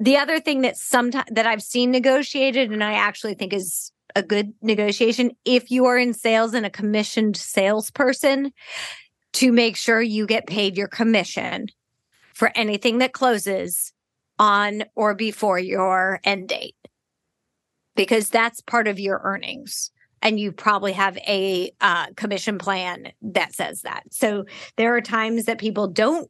The 0.00 0.16
other 0.16 0.38
thing 0.38 0.60
that 0.60 0.76
sometimes 0.76 1.28
that 1.30 1.46
I've 1.46 1.62
seen 1.62 1.90
negotiated 1.90 2.70
and 2.70 2.84
I 2.84 2.92
actually 2.92 3.34
think 3.34 3.52
is 3.52 3.92
a 4.18 4.22
good 4.22 4.52
negotiation 4.60 5.30
if 5.44 5.70
you 5.70 5.86
are 5.86 5.96
in 5.96 6.12
sales 6.12 6.52
and 6.52 6.66
a 6.66 6.70
commissioned 6.70 7.36
salesperson 7.36 8.52
to 9.34 9.52
make 9.52 9.76
sure 9.76 10.02
you 10.02 10.26
get 10.26 10.46
paid 10.46 10.76
your 10.76 10.88
commission 10.88 11.68
for 12.34 12.50
anything 12.54 12.98
that 12.98 13.12
closes 13.12 13.92
on 14.38 14.84
or 14.94 15.14
before 15.14 15.58
your 15.58 16.20
end 16.24 16.48
date. 16.48 16.74
Because 17.94 18.28
that's 18.28 18.60
part 18.60 18.88
of 18.88 19.00
your 19.00 19.20
earnings 19.22 19.90
and 20.20 20.38
you 20.38 20.50
probably 20.50 20.92
have 20.92 21.16
a 21.18 21.70
uh, 21.80 22.06
commission 22.16 22.58
plan 22.58 23.12
that 23.22 23.54
says 23.54 23.82
that. 23.82 24.02
So 24.10 24.44
there 24.76 24.96
are 24.96 25.00
times 25.00 25.44
that 25.44 25.58
people 25.58 25.86
don't 25.86 26.28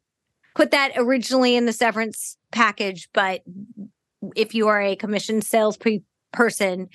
put 0.55 0.71
that 0.71 0.91
originally 0.95 1.55
in 1.55 1.65
the 1.65 1.73
severance 1.73 2.37
package 2.51 3.07
but 3.13 3.41
if 4.35 4.53
you 4.53 4.67
are 4.67 4.81
a 4.81 4.95
commissioned 4.95 5.43
sales 5.43 5.77
pre- 5.77 6.03
person 6.31 6.89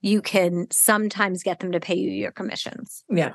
you 0.00 0.22
can 0.22 0.66
sometimes 0.70 1.42
get 1.42 1.60
them 1.60 1.72
to 1.72 1.80
pay 1.80 1.96
you 1.96 2.10
your 2.10 2.32
commissions. 2.32 3.04
Yeah. 3.10 3.32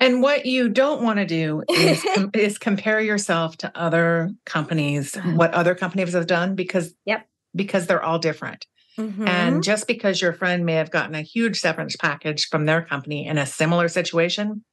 And 0.00 0.20
what 0.20 0.46
you 0.46 0.68
don't 0.68 1.02
want 1.02 1.18
to 1.18 1.26
do 1.26 1.62
is, 1.68 2.04
is 2.34 2.58
compare 2.58 3.00
yourself 3.00 3.56
to 3.58 3.72
other 3.78 4.30
companies, 4.44 5.14
what 5.34 5.54
other 5.54 5.74
companies 5.74 6.12
have 6.12 6.26
done, 6.26 6.54
because 6.54 6.94
yep, 7.04 7.26
because 7.54 7.86
they're 7.86 8.02
all 8.02 8.18
different. 8.18 8.66
Mm-hmm. 8.98 9.28
And 9.28 9.62
just 9.62 9.86
because 9.86 10.20
your 10.20 10.32
friend 10.32 10.64
may 10.64 10.74
have 10.74 10.90
gotten 10.90 11.14
a 11.14 11.22
huge 11.22 11.58
severance 11.58 11.96
package 11.96 12.48
from 12.48 12.64
their 12.64 12.82
company 12.82 13.26
in 13.26 13.38
a 13.38 13.46
similar 13.46 13.88
situation, 13.88 14.64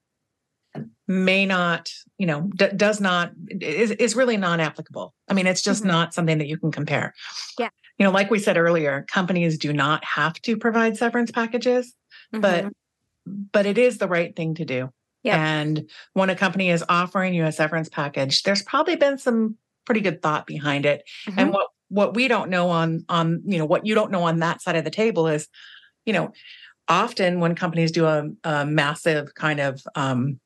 may 1.08 1.46
not, 1.46 1.90
you 2.18 2.26
know, 2.26 2.50
d- 2.56 2.70
does 2.76 3.00
not 3.00 3.32
is 3.50 3.92
is 3.92 4.16
really 4.16 4.38
non-applicable. 4.38 5.14
I 5.30 5.34
mean, 5.34 5.48
it's 5.48 5.62
just 5.62 5.82
mm-hmm. 5.82 5.90
not 5.90 6.14
something 6.14 6.38
that 6.38 6.48
you 6.48 6.58
can 6.58 6.72
compare. 6.72 7.14
Yeah. 7.60 7.70
You 7.98 8.06
know, 8.06 8.12
like 8.12 8.32
we 8.32 8.40
said 8.40 8.58
earlier, 8.58 9.06
companies 9.10 9.58
do 9.58 9.72
not 9.72 10.04
have 10.04 10.34
to 10.42 10.58
provide 10.58 10.98
severance 10.98 11.32
packages, 11.32 11.94
mm-hmm. 12.34 12.42
but 12.42 12.74
but 13.26 13.66
it 13.66 13.78
is 13.78 13.98
the 13.98 14.08
right 14.08 14.36
thing 14.36 14.56
to 14.56 14.66
do. 14.66 14.90
Yep. 15.24 15.38
And 15.38 15.90
when 16.14 16.30
a 16.30 16.36
company 16.36 16.70
is 16.70 16.84
offering 16.90 17.34
you 17.34 17.46
a 17.46 17.52
severance 17.52 17.90
package, 17.90 18.44
there's 18.44 18.62
probably 18.62 18.98
been 18.98 19.18
some 19.18 19.58
pretty 19.86 20.02
good 20.02 20.22
thought 20.22 20.46
behind 20.46 20.86
it. 20.86 21.04
Mm-hmm. 21.28 21.40
And 21.40 21.54
what 21.54 21.68
what 21.90 22.16
we 22.16 22.28
don't 22.28 22.50
know 22.50 22.70
on 22.70 23.06
on 23.10 23.42
you 23.46 23.58
know 23.58 23.66
what 23.66 23.86
you 23.86 23.96
don't 23.96 24.12
know 24.12 24.24
on 24.24 24.40
that 24.40 24.62
side 24.62 24.76
of 24.76 24.84
the 24.84 24.90
table 24.90 25.28
is, 25.28 25.48
you 26.06 26.14
know, 26.14 26.34
often 26.88 27.40
when 27.40 27.56
companies 27.56 27.92
do 27.92 28.06
a, 28.06 28.30
a 28.44 28.66
massive 28.66 29.34
kind 29.36 29.60
of 29.60 29.82
um, 29.96 30.40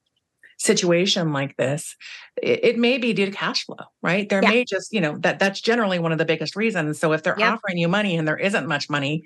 situation 0.57 1.31
like 1.33 1.55
this, 1.57 1.95
it, 2.41 2.59
it, 2.63 2.77
may 2.77 2.97
be 2.97 3.13
due 3.13 3.25
to 3.25 3.31
cash 3.31 3.65
flow, 3.65 3.77
right? 4.01 4.27
There 4.27 4.41
yeah. 4.43 4.49
may 4.49 4.65
just, 4.65 4.91
you 4.91 4.99
know, 4.99 5.17
that 5.19 5.39
that's 5.39 5.61
generally 5.61 5.99
one 5.99 6.11
of 6.11 6.17
the 6.17 6.25
biggest 6.25 6.55
reasons. 6.55 6.99
So 6.99 7.13
if 7.13 7.23
they're 7.23 7.37
yep. 7.37 7.53
offering 7.53 7.77
you 7.77 7.87
money 7.87 8.17
and 8.17 8.27
there 8.27 8.37
isn't 8.37 8.67
much 8.67 8.89
money, 8.89 9.23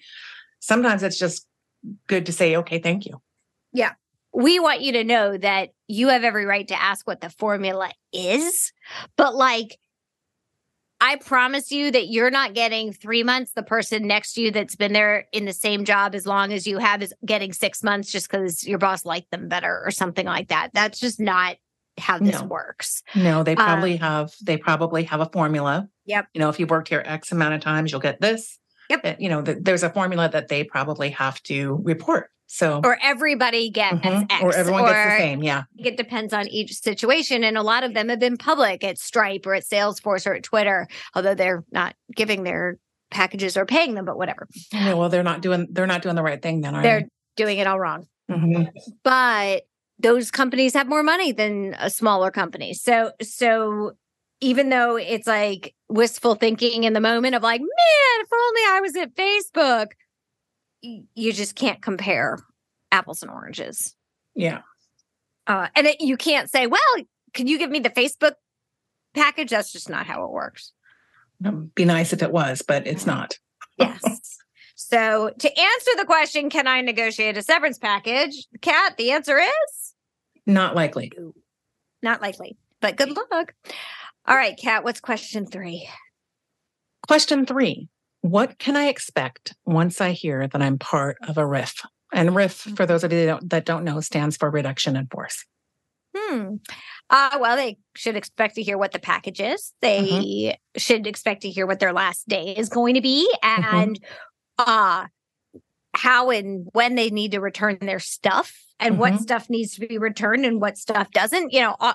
sometimes 0.60 1.04
it's 1.04 1.18
just 1.18 1.48
good 2.08 2.26
to 2.28 2.34
say, 2.34 2.58
okay, 2.58 2.80
thank 2.80 3.06
you. 3.06 3.22
Yeah. 3.74 3.94
We 4.34 4.60
want 4.60 4.82
you 4.82 4.94
to 4.94 5.04
know 5.04 5.38
that 5.38 5.70
you 5.88 6.10
have 6.10 6.24
every 6.24 6.46
right 6.46 6.68
to 6.68 6.82
ask 6.82 7.08
what 7.08 7.22
the 7.22 7.30
formula 7.30 7.92
is, 8.14 8.72
but 9.18 9.36
like 9.36 9.78
I 11.02 11.16
promise 11.16 11.72
you 11.72 11.90
that 11.92 12.10
you're 12.10 12.30
not 12.30 12.54
getting 12.54 12.94
three 12.94 13.24
months. 13.24 13.54
The 13.54 13.64
person 13.64 14.06
next 14.06 14.34
to 14.34 14.42
you 14.42 14.52
that's 14.52 14.76
been 14.76 14.94
there 14.94 15.28
in 15.32 15.46
the 15.46 15.54
same 15.54 15.84
job 15.84 16.14
as 16.14 16.28
long 16.28 16.54
as 16.54 16.68
you 16.68 16.78
have 16.78 17.02
is 17.02 17.14
getting 17.26 17.54
six 17.54 17.82
months 17.82 18.12
just 18.12 18.30
because 18.30 18.66
your 18.66 18.78
boss 18.78 19.04
liked 19.04 19.32
them 19.32 19.48
better 19.48 19.82
or 19.84 19.90
something 19.90 20.28
like 20.28 20.50
that. 20.50 20.70
That's 20.74 21.00
just 21.00 21.20
not 21.20 21.58
how 21.98 22.20
this 22.20 22.40
no. 22.40 22.46
works. 22.46 23.02
No, 23.16 23.42
they 23.42 23.56
probably 23.56 23.94
um, 23.94 24.00
have 24.00 24.32
they 24.44 24.58
probably 24.58 25.04
have 25.06 25.22
a 25.22 25.30
formula. 25.34 25.90
Yep. 26.06 26.28
You 26.36 26.40
know, 26.40 26.50
if 26.50 26.60
you 26.60 26.68
worked 26.68 26.90
here 26.90 27.02
X 27.04 27.32
amount 27.32 27.56
of 27.56 27.62
times, 27.62 27.92
you'll 27.92 28.00
get 28.00 28.22
this. 28.22 28.60
Yep. 28.92 29.02
Eh, 29.04 29.16
you 29.20 29.30
know, 29.30 29.42
the, 29.42 29.56
there's 29.56 29.84
a 29.84 29.90
formula 29.90 30.30
that 30.30 30.50
they 30.50 30.64
probably 30.64 31.10
have 31.10 31.42
to 31.44 31.82
report. 31.84 32.30
So 32.54 32.82
or 32.84 32.98
everybody 33.02 33.70
gets 33.70 33.96
mm-hmm. 33.96 34.24
X, 34.30 34.44
or 34.44 34.54
everyone 34.54 34.82
or 34.82 34.88
gets 34.88 35.12
the 35.12 35.18
same. 35.20 35.42
Yeah, 35.42 35.64
it 35.78 35.96
depends 35.96 36.34
on 36.34 36.50
each 36.50 36.74
situation, 36.74 37.46
and 37.46 37.58
a 37.58 37.64
lot 37.64 37.86
of 37.86 37.94
them 37.94 38.10
have 38.10 38.20
been 38.20 38.36
public 38.36 38.84
at 38.84 39.00
Stripe 39.00 39.46
or 39.46 39.56
at 39.56 39.64
Salesforce 39.64 40.28
or 40.28 40.34
at 40.34 40.44
Twitter, 40.44 40.90
although 41.16 41.34
they're 41.34 41.64
not 41.72 41.96
giving 42.14 42.44
their 42.44 42.78
packages 43.10 43.56
or 43.56 43.66
paying 43.66 43.94
them, 43.96 44.04
but 44.04 44.18
whatever. 44.18 44.50
Yeah, 44.74 44.96
well, 44.96 45.08
they're 45.08 45.24
not 45.24 45.42
doing 45.42 45.68
they're 45.72 45.88
not 45.88 46.02
doing 46.02 46.16
the 46.16 46.24
right 46.24 46.42
thing 46.42 46.60
then. 46.60 46.74
they're 46.74 47.02
they? 47.02 47.08
doing 47.38 47.58
it 47.58 47.68
all 47.68 47.80
wrong. 47.80 48.06
Mm-hmm. 48.30 48.64
But 49.02 49.64
those 49.98 50.30
companies 50.30 50.74
have 50.74 50.90
more 50.90 51.04
money 51.04 51.32
than 51.32 51.74
a 51.80 51.90
smaller 51.90 52.32
company. 52.32 52.74
So 52.74 53.14
so 53.22 53.94
even 54.42 54.68
though 54.68 54.98
it's 54.98 55.26
like 55.26 55.74
wistful 55.88 56.36
thinking 56.36 56.84
in 56.84 56.92
the 56.92 57.00
moment 57.00 57.34
of 57.34 57.44
like, 57.44 57.62
man, 57.62 57.70
if 58.20 58.28
only 58.34 58.62
I 58.68 58.80
was 58.82 58.96
at 58.98 59.16
Facebook 59.16 59.92
you 60.82 61.34
just 61.34 61.56
can't 61.56 61.82
compare 61.82 62.40
apples 62.92 63.22
and 63.22 63.32
oranges. 63.32 63.96
Yeah. 64.36 64.62
Uh, 65.48 65.68
and 65.76 65.88
it, 65.88 66.02
you 66.02 66.18
can't 66.18 66.50
say, 66.50 66.68
well, 66.68 66.82
can 67.34 67.48
you 67.48 67.58
give 67.58 67.70
me 67.70 67.80
the 67.80 67.90
Facebook 67.90 68.34
package? 69.14 69.50
That's 69.50 69.72
just 69.72 69.90
not 69.90 70.06
how 70.06 70.24
it 70.26 70.32
works. 70.32 70.72
It'd 71.44 71.74
be 71.76 71.86
nice 71.86 72.14
if 72.14 72.22
it 72.22 72.32
was, 72.32 72.62
but 72.62 72.86
it's 72.88 73.06
not. 73.06 73.38
yes. 73.78 74.02
So 74.76 75.30
to 75.38 75.60
answer 75.60 75.92
the 75.96 76.06
question, 76.06 76.50
can 76.50 76.68
I 76.68 76.82
negotiate 76.82 77.38
a 77.38 77.44
severance 77.44 77.78
package? 77.78 78.48
Kat, 78.62 78.98
the 78.98 79.12
answer 79.12 79.38
is 79.38 79.94
not 80.46 80.76
likely. 80.76 81.12
Not 82.02 82.22
likely, 82.22 82.58
but 82.82 82.98
good 82.98 83.16
luck. 83.16 83.54
All 84.28 84.36
right, 84.36 84.58
Kat, 84.58 84.84
what's 84.84 85.00
question 85.00 85.46
three? 85.46 85.88
Question 87.08 87.46
three 87.46 87.90
what 88.22 88.60
can 88.60 88.78
I 88.78 88.86
expect 88.88 89.56
once 89.66 90.00
I 90.00 90.12
hear 90.12 90.48
that 90.48 90.62
I'm 90.62 90.78
part 90.78 91.18
of 91.28 91.38
a 91.38 91.46
RIF? 91.46 91.82
And 92.14 92.36
RIF, 92.36 92.54
for 92.76 92.86
those 92.86 93.04
of 93.04 93.12
you 93.12 93.20
that 93.20 93.26
don't, 93.26 93.50
that 93.50 93.66
don't 93.66 93.84
know, 93.84 94.00
stands 94.00 94.38
for 94.38 94.50
reduction 94.50 94.96
in 94.96 95.08
force. 95.08 95.46
Hmm. 96.16 96.56
Uh, 97.10 97.38
well, 97.40 97.56
they 97.56 97.78
should 97.96 98.16
expect 98.16 98.56
to 98.56 98.64
hear 98.64 98.78
what 98.78 98.92
the 98.92 99.00
package 99.00 99.40
is. 99.40 99.74
They 99.82 100.08
mm-hmm. 100.08 100.80
should 100.80 101.08
expect 101.08 101.42
to 101.44 101.50
hear 101.50 101.66
what 101.66 101.80
their 101.80 101.94
last 101.94 102.28
day 102.28 102.54
is 102.56 102.70
going 102.70 102.96
to 102.96 103.02
be 103.02 103.30
mm-hmm. 103.44 103.76
and 103.76 104.00
mm-hmm. 104.60 104.72
uh, 104.72 105.08
how 105.94 106.30
and 106.30 106.68
when 106.74 106.96
they 106.96 107.10
need 107.10 107.32
to 107.32 107.40
return 107.40 107.78
their 107.82 108.00
stuff 108.00 108.54
and 108.80 108.94
mm-hmm. 108.94 109.00
what 109.00 109.22
stuff 109.22 109.50
needs 109.50 109.76
to 109.76 109.88
be 109.88 109.98
returned 109.98 110.46
and 110.46 110.62
what 110.62 110.78
stuff 110.78 111.10
doesn't. 111.12 111.54
You 111.54 111.62
know, 111.62 111.76
uh, 111.80 111.94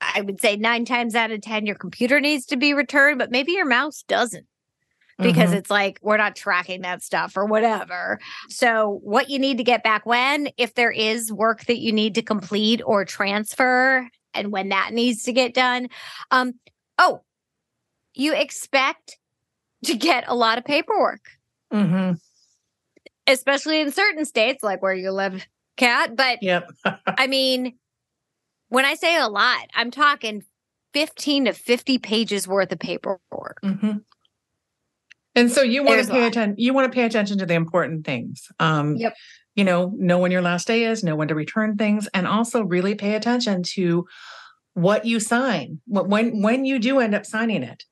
I 0.00 0.20
would 0.20 0.40
say 0.40 0.56
nine 0.56 0.84
times 0.84 1.14
out 1.14 1.30
of 1.30 1.40
10, 1.40 1.66
your 1.66 1.76
computer 1.76 2.20
needs 2.20 2.46
to 2.46 2.56
be 2.56 2.74
returned, 2.74 3.18
but 3.18 3.30
maybe 3.30 3.52
your 3.52 3.66
mouse 3.66 4.04
doesn't 4.06 4.46
because 5.18 5.50
mm-hmm. 5.50 5.58
it's 5.58 5.70
like 5.70 5.98
we're 6.02 6.16
not 6.16 6.36
tracking 6.36 6.82
that 6.82 7.02
stuff 7.02 7.36
or 7.36 7.46
whatever. 7.46 8.18
So, 8.48 9.00
what 9.02 9.30
you 9.30 9.38
need 9.38 9.58
to 9.58 9.64
get 9.64 9.82
back 9.82 10.04
when, 10.04 10.50
if 10.56 10.74
there 10.74 10.90
is 10.90 11.32
work 11.32 11.64
that 11.66 11.78
you 11.78 11.92
need 11.92 12.14
to 12.16 12.22
complete 12.22 12.82
or 12.84 13.04
transfer, 13.04 14.08
and 14.36 14.52
when 14.52 14.68
that 14.68 14.92
needs 14.92 15.24
to 15.24 15.32
get 15.32 15.54
done. 15.54 15.88
Um, 16.30 16.54
oh, 16.98 17.22
you 18.14 18.34
expect 18.34 19.18
to 19.84 19.94
get 19.94 20.24
a 20.26 20.34
lot 20.34 20.58
of 20.58 20.64
paperwork, 20.64 21.24
mm-hmm. 21.72 22.12
especially 23.26 23.80
in 23.80 23.90
certain 23.92 24.24
states 24.24 24.62
like 24.62 24.82
where 24.82 24.94
you 24.94 25.10
live, 25.10 25.46
Kat. 25.76 26.14
But 26.16 26.42
yep. 26.42 26.70
I 27.06 27.26
mean, 27.26 27.78
when 28.68 28.84
I 28.84 28.94
say 28.94 29.16
a 29.16 29.28
lot, 29.28 29.68
I'm 29.74 29.90
talking 29.90 30.44
15 30.92 31.46
to 31.46 31.52
50 31.52 31.98
pages 31.98 32.48
worth 32.48 32.72
of 32.72 32.78
paperwork. 32.78 33.60
Mm-hmm. 33.62 33.98
And 35.36 35.52
so 35.52 35.62
you 35.62 35.84
want 35.84 36.04
to 36.04 36.10
pay 36.10 36.26
attention. 36.26 36.56
You 36.58 36.72
want 36.74 36.90
to 36.90 36.94
pay 36.94 37.04
attention 37.04 37.38
to 37.38 37.46
the 37.46 37.54
important 37.54 38.04
things. 38.04 38.48
Um, 38.58 38.96
yep. 38.96 39.14
You 39.54 39.64
know, 39.64 39.92
know 39.96 40.18
when 40.18 40.32
your 40.32 40.42
last 40.42 40.66
day 40.66 40.84
is, 40.84 41.04
know 41.04 41.14
when 41.14 41.28
to 41.28 41.34
return 41.34 41.76
things, 41.76 42.08
and 42.12 42.26
also 42.26 42.62
really 42.62 42.94
pay 42.94 43.14
attention 43.14 43.62
to 43.74 44.06
what 44.74 45.04
you 45.04 45.20
sign. 45.20 45.80
When 45.86 46.42
when 46.42 46.64
you 46.64 46.78
do 46.78 46.98
end 46.98 47.14
up 47.14 47.24
signing 47.24 47.62
it, 47.62 47.84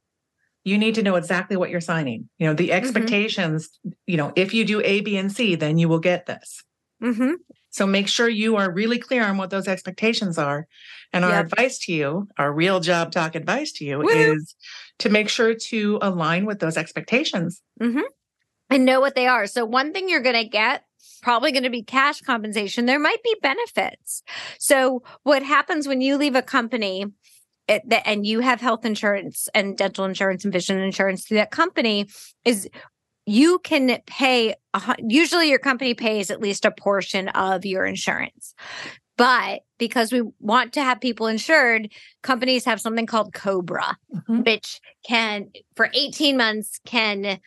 you 0.64 0.78
need 0.78 0.94
to 0.96 1.02
know 1.02 1.16
exactly 1.16 1.56
what 1.56 1.70
you're 1.70 1.80
signing. 1.80 2.28
You 2.38 2.48
know, 2.48 2.54
the 2.54 2.68
mm-hmm. 2.68 2.76
expectations. 2.76 3.68
Mm-hmm. 3.86 3.90
You 4.06 4.16
know, 4.16 4.32
if 4.36 4.52
you 4.52 4.64
do 4.64 4.80
A, 4.82 5.00
B, 5.02 5.16
and 5.16 5.30
C, 5.30 5.54
then 5.54 5.78
you 5.78 5.88
will 5.88 6.00
get 6.00 6.26
this. 6.26 6.62
Mm-hmm. 7.02 7.34
So 7.70 7.86
make 7.86 8.08
sure 8.08 8.28
you 8.28 8.56
are 8.56 8.70
really 8.70 8.98
clear 8.98 9.24
on 9.24 9.36
what 9.36 9.50
those 9.50 9.66
expectations 9.66 10.38
are. 10.38 10.68
And 11.12 11.24
our 11.24 11.32
yep. 11.32 11.46
advice 11.46 11.78
to 11.80 11.92
you, 11.92 12.28
our 12.38 12.52
real 12.52 12.80
job 12.80 13.10
talk 13.10 13.34
advice 13.34 13.72
to 13.72 13.84
you 13.84 13.98
Woo-hoo. 13.98 14.34
is 14.34 14.54
to 15.00 15.08
make 15.08 15.28
sure 15.28 15.54
to 15.54 15.98
align 16.02 16.44
with 16.44 16.60
those 16.60 16.76
expectations. 16.76 17.62
Mm-hmm. 17.80 18.00
And 18.70 18.84
know 18.84 19.00
what 19.00 19.14
they 19.14 19.26
are. 19.26 19.46
So 19.46 19.64
one 19.64 19.92
thing 19.92 20.08
you're 20.08 20.20
going 20.20 20.42
to 20.42 20.48
get 20.48 20.84
probably 21.22 21.52
going 21.52 21.64
to 21.64 21.70
be 21.70 21.82
cash 21.82 22.20
compensation. 22.20 22.86
There 22.86 22.98
might 22.98 23.22
be 23.22 23.34
benefits. 23.40 24.22
So 24.58 25.02
what 25.22 25.42
happens 25.42 25.88
when 25.88 26.00
you 26.00 26.16
leave 26.16 26.34
a 26.34 26.42
company 26.42 27.06
and 27.66 28.26
you 28.26 28.40
have 28.40 28.60
health 28.60 28.84
insurance 28.84 29.48
and 29.54 29.76
dental 29.76 30.04
insurance 30.04 30.44
and 30.44 30.52
vision 30.52 30.78
insurance 30.78 31.24
through 31.24 31.38
that 31.38 31.50
company 31.50 32.08
is 32.44 32.68
you 33.26 33.58
can 33.60 33.98
pay 34.06 34.54
usually 34.98 35.48
your 35.48 35.58
company 35.58 35.94
pays 35.94 36.30
at 36.30 36.42
least 36.42 36.66
a 36.66 36.70
portion 36.70 37.30
of 37.30 37.64
your 37.64 37.86
insurance 37.86 38.54
but 39.16 39.62
because 39.78 40.12
we 40.12 40.22
want 40.40 40.72
to 40.72 40.82
have 40.82 41.00
people 41.00 41.26
insured 41.26 41.90
companies 42.22 42.64
have 42.64 42.80
something 42.80 43.06
called 43.06 43.32
COBRA 43.32 43.96
mm-hmm. 44.14 44.42
which 44.42 44.80
can 45.06 45.50
for 45.76 45.90
18 45.94 46.36
months 46.36 46.80
can 46.84 47.40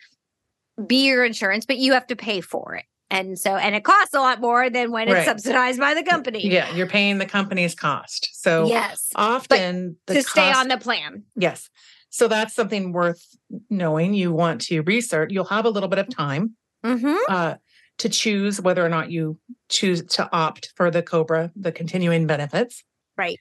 be 0.86 1.06
your 1.06 1.24
insurance 1.24 1.66
but 1.66 1.78
you 1.78 1.92
have 1.92 2.06
to 2.06 2.16
pay 2.16 2.40
for 2.40 2.74
it 2.74 2.84
and 3.10 3.38
so 3.38 3.56
and 3.56 3.74
it 3.74 3.84
costs 3.84 4.14
a 4.14 4.20
lot 4.20 4.40
more 4.40 4.70
than 4.70 4.90
when 4.90 5.08
right. 5.08 5.18
it's 5.18 5.26
subsidized 5.26 5.80
by 5.80 5.94
the 5.94 6.02
company 6.02 6.46
yeah 6.46 6.72
you're 6.74 6.86
paying 6.86 7.18
the 7.18 7.26
company's 7.26 7.74
cost 7.74 8.28
so 8.32 8.66
yes 8.66 9.08
often 9.14 9.96
to 10.06 10.14
cost, 10.14 10.28
stay 10.28 10.52
on 10.52 10.68
the 10.68 10.78
plan 10.78 11.24
yes 11.36 11.68
so 12.10 12.28
that's 12.28 12.54
something 12.54 12.92
worth 12.92 13.24
knowing. 13.70 14.14
You 14.14 14.32
want 14.32 14.62
to 14.62 14.80
research. 14.82 15.30
You'll 15.30 15.44
have 15.44 15.64
a 15.64 15.70
little 15.70 15.88
bit 15.88 15.98
of 15.98 16.08
time 16.08 16.56
mm-hmm. 16.84 17.16
uh, 17.28 17.54
to 17.98 18.08
choose 18.08 18.60
whether 18.60 18.84
or 18.84 18.88
not 18.88 19.10
you 19.10 19.38
choose 19.68 20.02
to 20.02 20.28
opt 20.32 20.72
for 20.76 20.90
the 20.90 21.02
COBRA, 21.02 21.52
the 21.56 21.72
continuing 21.72 22.26
benefits. 22.26 22.84
Right. 23.16 23.38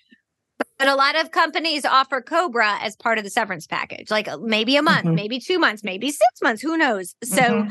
But 0.80 0.88
a 0.88 0.96
lot 0.96 1.16
of 1.16 1.32
companies 1.32 1.86
offer 1.86 2.22
COBRA 2.22 2.80
as 2.82 2.96
part 2.96 3.18
of 3.18 3.24
the 3.24 3.30
severance 3.30 3.68
package, 3.68 4.10
like 4.10 4.28
uh, 4.28 4.38
maybe 4.38 4.76
a 4.76 4.82
month, 4.82 5.06
mm-hmm. 5.06 5.16
maybe 5.16 5.40
two 5.40 5.60
months, 5.60 5.84
maybe 5.84 6.10
six 6.10 6.42
months. 6.42 6.62
Who 6.62 6.78
knows? 6.78 7.16
So, 7.24 7.42
mm-hmm. 7.42 7.70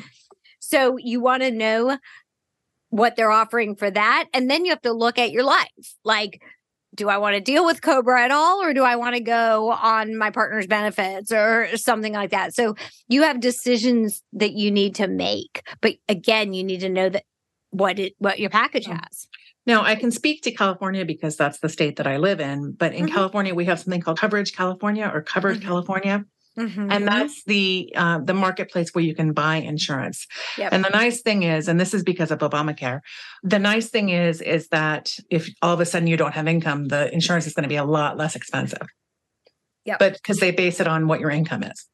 so 0.60 0.96
you 0.96 1.20
want 1.20 1.42
to 1.42 1.50
know 1.50 1.98
what 2.90 3.16
they're 3.16 3.32
offering 3.32 3.74
for 3.74 3.90
that, 3.90 4.26
and 4.32 4.48
then 4.48 4.64
you 4.64 4.70
have 4.70 4.82
to 4.82 4.92
look 4.92 5.18
at 5.18 5.32
your 5.32 5.42
life. 5.42 5.94
Like, 6.04 6.40
do 6.96 7.08
I 7.08 7.18
want 7.18 7.34
to 7.34 7.40
deal 7.40 7.64
with 7.64 7.82
COBRA 7.82 8.22
at 8.24 8.30
all, 8.30 8.62
or 8.62 8.74
do 8.74 8.82
I 8.82 8.96
want 8.96 9.14
to 9.14 9.20
go 9.20 9.70
on 9.70 10.16
my 10.16 10.30
partner's 10.30 10.66
benefits 10.66 11.30
or 11.30 11.68
something 11.76 12.12
like 12.12 12.30
that? 12.30 12.54
So 12.54 12.74
you 13.08 13.22
have 13.22 13.38
decisions 13.40 14.22
that 14.32 14.54
you 14.54 14.70
need 14.70 14.94
to 14.96 15.06
make. 15.06 15.62
But 15.80 15.96
again, 16.08 16.54
you 16.54 16.64
need 16.64 16.80
to 16.80 16.88
know 16.88 17.08
that 17.10 17.24
what 17.70 17.98
it 17.98 18.14
what 18.18 18.38
your 18.40 18.50
package 18.50 18.86
Mm. 18.86 19.00
has. 19.04 19.28
Now, 19.66 19.82
I 19.82 19.96
can 19.96 20.10
speak 20.12 20.42
to 20.42 20.52
California 20.52 21.04
because 21.04 21.36
that's 21.36 21.58
the 21.58 21.68
state 21.68 21.96
that 21.96 22.06
I 22.06 22.16
live 22.18 22.40
in. 22.40 22.72
But 22.72 22.94
in 22.94 23.06
Mhm. 23.06 23.12
California, 23.12 23.52
we 23.54 23.64
have 23.66 23.80
something 23.80 24.00
called 24.00 24.18
Coverage 24.18 24.54
California 24.54 25.10
or 25.12 25.22
Covered 25.22 25.58
Mhm. 25.58 25.62
California, 25.64 26.24
Mhm. 26.58 26.90
and 26.90 27.06
that's 27.06 27.44
the 27.44 27.92
uh, 27.94 28.18
the 28.18 28.32
marketplace 28.34 28.94
where 28.94 29.04
you 29.04 29.14
can 29.14 29.32
buy 29.32 29.56
insurance. 29.56 30.26
Yep. 30.56 30.72
And 30.72 30.84
the 30.84 30.88
nice 30.90 31.20
thing 31.20 31.42
is, 31.42 31.68
and 31.68 31.78
this 31.78 31.92
is 31.92 32.02
because 32.02 32.30
of 32.30 32.38
Obamacare, 32.38 33.00
the 33.42 33.58
nice 33.58 33.88
thing 33.90 34.08
is 34.08 34.40
is 34.40 34.68
that 34.68 35.14
if 35.30 35.48
all 35.60 35.74
of 35.74 35.80
a 35.80 35.84
sudden 35.84 36.08
you 36.08 36.16
don't 36.16 36.32
have 36.32 36.48
income, 36.48 36.86
the 36.88 37.12
insurance 37.12 37.46
is 37.46 37.52
going 37.52 37.64
to 37.64 37.68
be 37.68 37.76
a 37.76 37.84
lot 37.84 38.16
less 38.16 38.36
expensive. 38.36 38.86
Yep. 39.84 39.98
But 39.98 40.12
because 40.14 40.38
they 40.38 40.50
base 40.50 40.80
it 40.80 40.88
on 40.88 41.06
what 41.08 41.20
your 41.20 41.30
income 41.30 41.62
is. 41.62 41.86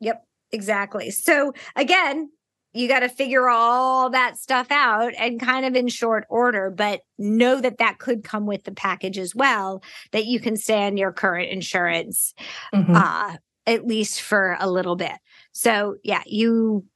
Yep, 0.00 0.24
exactly. 0.52 1.10
So 1.10 1.52
again, 1.76 2.30
you 2.72 2.86
got 2.88 3.00
to 3.00 3.08
figure 3.08 3.48
all 3.48 4.10
that 4.10 4.36
stuff 4.38 4.68
out 4.70 5.12
and 5.18 5.40
kind 5.40 5.66
of 5.66 5.74
in 5.74 5.88
short 5.88 6.24
order, 6.30 6.70
but 6.70 7.00
know 7.18 7.60
that 7.60 7.78
that 7.78 7.98
could 7.98 8.22
come 8.22 8.46
with 8.46 8.64
the 8.64 8.72
package 8.72 9.18
as 9.18 9.34
well, 9.34 9.82
that 10.12 10.26
you 10.26 10.38
can 10.40 10.56
stay 10.56 10.86
on 10.86 10.96
your 10.96 11.12
current 11.12 11.50
insurance 11.50 12.34
Mhm. 12.74 12.94
uh 12.94 13.36
at 13.66 13.86
least 13.86 14.22
for 14.22 14.56
a 14.58 14.68
little 14.70 14.96
bit. 14.96 15.12
So 15.52 15.96
yeah, 16.02 16.22
you 16.26 16.86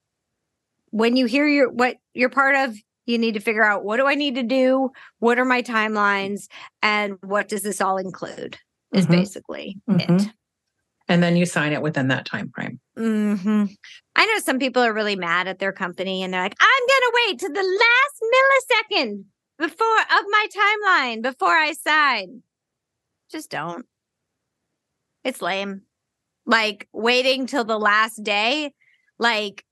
when 0.91 1.17
you 1.17 1.27
hear 1.27 1.47
your 1.47 1.71
what 1.71 1.97
you're 2.15 2.29
part 2.31 2.55
of, 2.55 2.77
you 3.07 3.19
need 3.19 3.35
to 3.35 3.41
figure 3.41 3.65
out 3.65 3.85
what 3.85 3.99
do 3.99 4.07
I 4.07 4.15
need 4.15 4.37
to 4.37 4.43
do? 4.43 4.91
What 5.19 5.39
are 5.39 5.45
my 5.45 5.61
timelines? 5.63 6.49
And 6.83 7.17
what 7.23 7.49
does 7.49 7.63
this 7.63 7.81
all 7.81 7.99
include? 7.99 8.59
Is 8.93 9.07
Mhm. 9.07 9.11
basically 9.11 9.77
it. 9.89 10.29
And 11.09 11.23
then 11.23 11.37
you 11.37 11.45
sign 11.45 11.73
it 11.73 11.83
within 11.83 12.09
that 12.09 12.25
time 12.25 12.51
frame. 12.55 12.81
hmm 12.97 13.65
I 14.17 14.27
know 14.27 14.39
some 14.39 14.59
people 14.59 14.83
are 14.83 14.93
really 14.95 15.17
mad 15.17 15.49
at 15.49 15.59
their 15.59 15.73
company 15.73 16.23
and 16.23 16.33
they're 16.33 16.43
like, 16.43 16.57
I'm 16.61 16.87
going 16.87 17.01
to 17.01 17.13
wait 17.15 17.39
to 17.41 17.49
the 17.49 17.79
last 17.83 19.01
millisecond 19.03 19.25
before 19.59 20.01
of 20.01 20.25
my 20.31 20.47
timeline 20.57 21.23
before 21.23 21.55
I 21.55 21.73
sign. 21.73 22.43
Just 23.31 23.51
don't. 23.51 23.87
It's 25.25 25.43
lame. 25.43 25.83
Like 26.47 26.89
waiting 26.93 27.47
till 27.47 27.65
the 27.65 27.79
last 27.79 28.23
day. 28.23 28.73
Like 29.19 29.65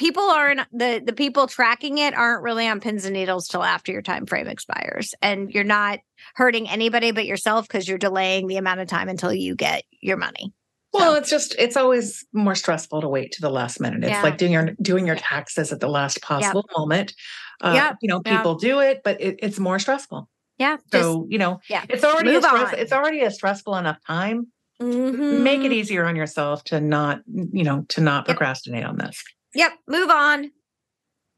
people 0.00 0.22
aren't 0.24 0.62
the 0.72 1.00
the 1.04 1.12
people 1.12 1.46
tracking 1.46 1.98
it 1.98 2.14
aren't 2.14 2.42
really 2.42 2.66
on 2.66 2.80
pins 2.80 3.04
and 3.04 3.12
needles 3.12 3.46
till 3.46 3.62
after 3.62 3.92
your 3.92 4.02
time 4.02 4.24
frame 4.26 4.48
expires 4.48 5.14
and 5.22 5.50
you're 5.52 5.62
not 5.62 5.98
hurting 6.34 6.68
anybody 6.68 7.10
but 7.12 7.26
yourself 7.26 7.68
because 7.68 7.86
you're 7.86 7.98
delaying 7.98 8.46
the 8.48 8.56
amount 8.56 8.80
of 8.80 8.88
time 8.88 9.08
until 9.08 9.32
you 9.32 9.54
get 9.54 9.84
your 10.00 10.16
money 10.16 10.52
Well, 10.92 11.14
it's 11.14 11.30
just 11.30 11.54
it's 11.58 11.76
always 11.76 12.24
more 12.32 12.54
stressful 12.56 13.02
to 13.02 13.08
wait 13.08 13.30
to 13.32 13.40
the 13.42 13.50
last 13.50 13.78
minute. 13.80 14.02
It's 14.02 14.10
Yeah. 14.10 14.22
like 14.22 14.38
doing 14.38 14.52
your 14.52 14.70
doing 14.82 15.06
your 15.06 15.16
taxes 15.16 15.70
at 15.72 15.78
the 15.80 15.88
last 15.88 16.20
possible 16.22 16.64
moment. 16.76 17.14
Uh, 17.60 17.72
Yep. 17.74 17.96
You 18.02 18.08
know, 18.08 18.22
Yep. 18.24 18.36
people 18.38 18.54
do 18.56 18.80
it, 18.80 19.02
but 19.04 19.20
it, 19.20 19.36
it's 19.40 19.58
more 19.60 19.78
stressful. 19.78 20.28
yeah 20.58 20.78
just 20.90 21.04
So 21.04 21.26
you 21.28 21.38
know, 21.38 21.60
yeah 21.68 21.84
it's 21.88 22.02
already 22.04 22.34
a 22.34 22.42
stress, 22.42 22.72
on. 22.72 22.78
it's 22.78 22.92
already 22.92 23.20
a 23.20 23.30
stressful 23.30 23.76
enough 23.76 23.98
time. 24.06 24.46
Make 24.80 25.60
Mhm. 25.60 25.64
it 25.66 25.72
easier 25.72 26.06
on 26.06 26.16
yourself 26.16 26.64
to 26.64 26.80
not 26.80 27.20
you 27.26 27.64
know 27.64 27.84
to 27.90 28.00
not 28.00 28.26
Yep. 28.26 28.36
procrastinate 28.36 28.84
on 28.84 28.96
this. 28.96 29.22
Yep, 29.54 29.72
move 29.88 30.10
on. 30.10 30.50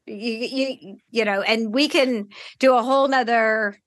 You, 0.07 0.14
you 0.16 0.97
you 1.11 1.25
know, 1.25 1.42
and 1.42 1.73
we 1.73 1.88
can 1.88 2.28
do 2.59 2.75
a 2.75 2.83
whole 2.83 3.07
nother 3.09 3.78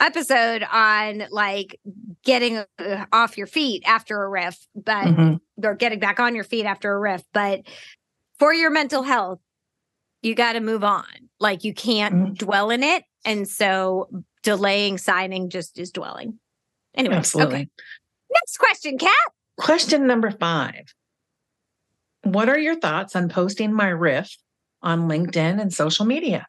episode 0.00 0.64
on 0.72 1.24
like 1.30 1.78
getting 2.24 2.58
uh, 2.78 3.04
off 3.12 3.36
your 3.36 3.46
feet 3.46 3.82
after 3.86 4.22
a 4.22 4.28
RIF, 4.28 4.56
but 4.74 5.06
Mhm. 5.08 5.40
or 5.62 5.74
getting 5.74 5.98
back 5.98 6.20
on 6.20 6.34
your 6.34 6.44
feet 6.44 6.64
after 6.64 6.92
a 6.94 6.98
RIF. 6.98 7.22
But 7.32 7.62
for 8.38 8.54
your 8.54 8.70
mental 8.70 9.02
health, 9.02 9.40
you 10.22 10.34
got 10.34 10.52
to 10.54 10.60
move 10.60 10.84
on. 10.84 11.04
Like 11.40 11.64
you 11.64 11.74
can't 11.74 12.14
Mhm. 12.14 12.38
dwell 12.38 12.70
in 12.70 12.82
it, 12.82 13.04
and 13.24 13.46
so 13.48 14.08
delaying 14.42 14.98
signing 14.98 15.50
just 15.50 15.78
is 15.78 15.90
dwelling. 15.90 16.38
Anyway, 16.94 17.16
Absolutely. 17.16 17.54
okay. 17.56 17.68
Next 18.32 18.56
question, 18.58 18.98
Kat. 18.98 19.10
Question 19.58 20.06
number 20.06 20.30
five. 20.30 20.94
What 22.24 22.48
are 22.48 22.58
your 22.58 22.76
thoughts 22.76 23.14
on 23.16 23.28
posting 23.28 23.72
my 23.72 23.88
RIF 23.88 24.36
on 24.82 25.08
LinkedIn 25.08 25.60
and 25.60 25.72
social 25.72 26.04
media? 26.06 26.46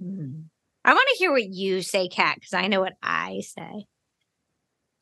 I 0.00 0.94
want 0.94 1.08
to 1.12 1.16
hear 1.18 1.30
what 1.30 1.48
you 1.48 1.82
say, 1.82 2.08
Kat, 2.08 2.36
because 2.36 2.54
I 2.54 2.66
know 2.66 2.80
what 2.80 2.94
I 3.02 3.40
say. 3.44 3.86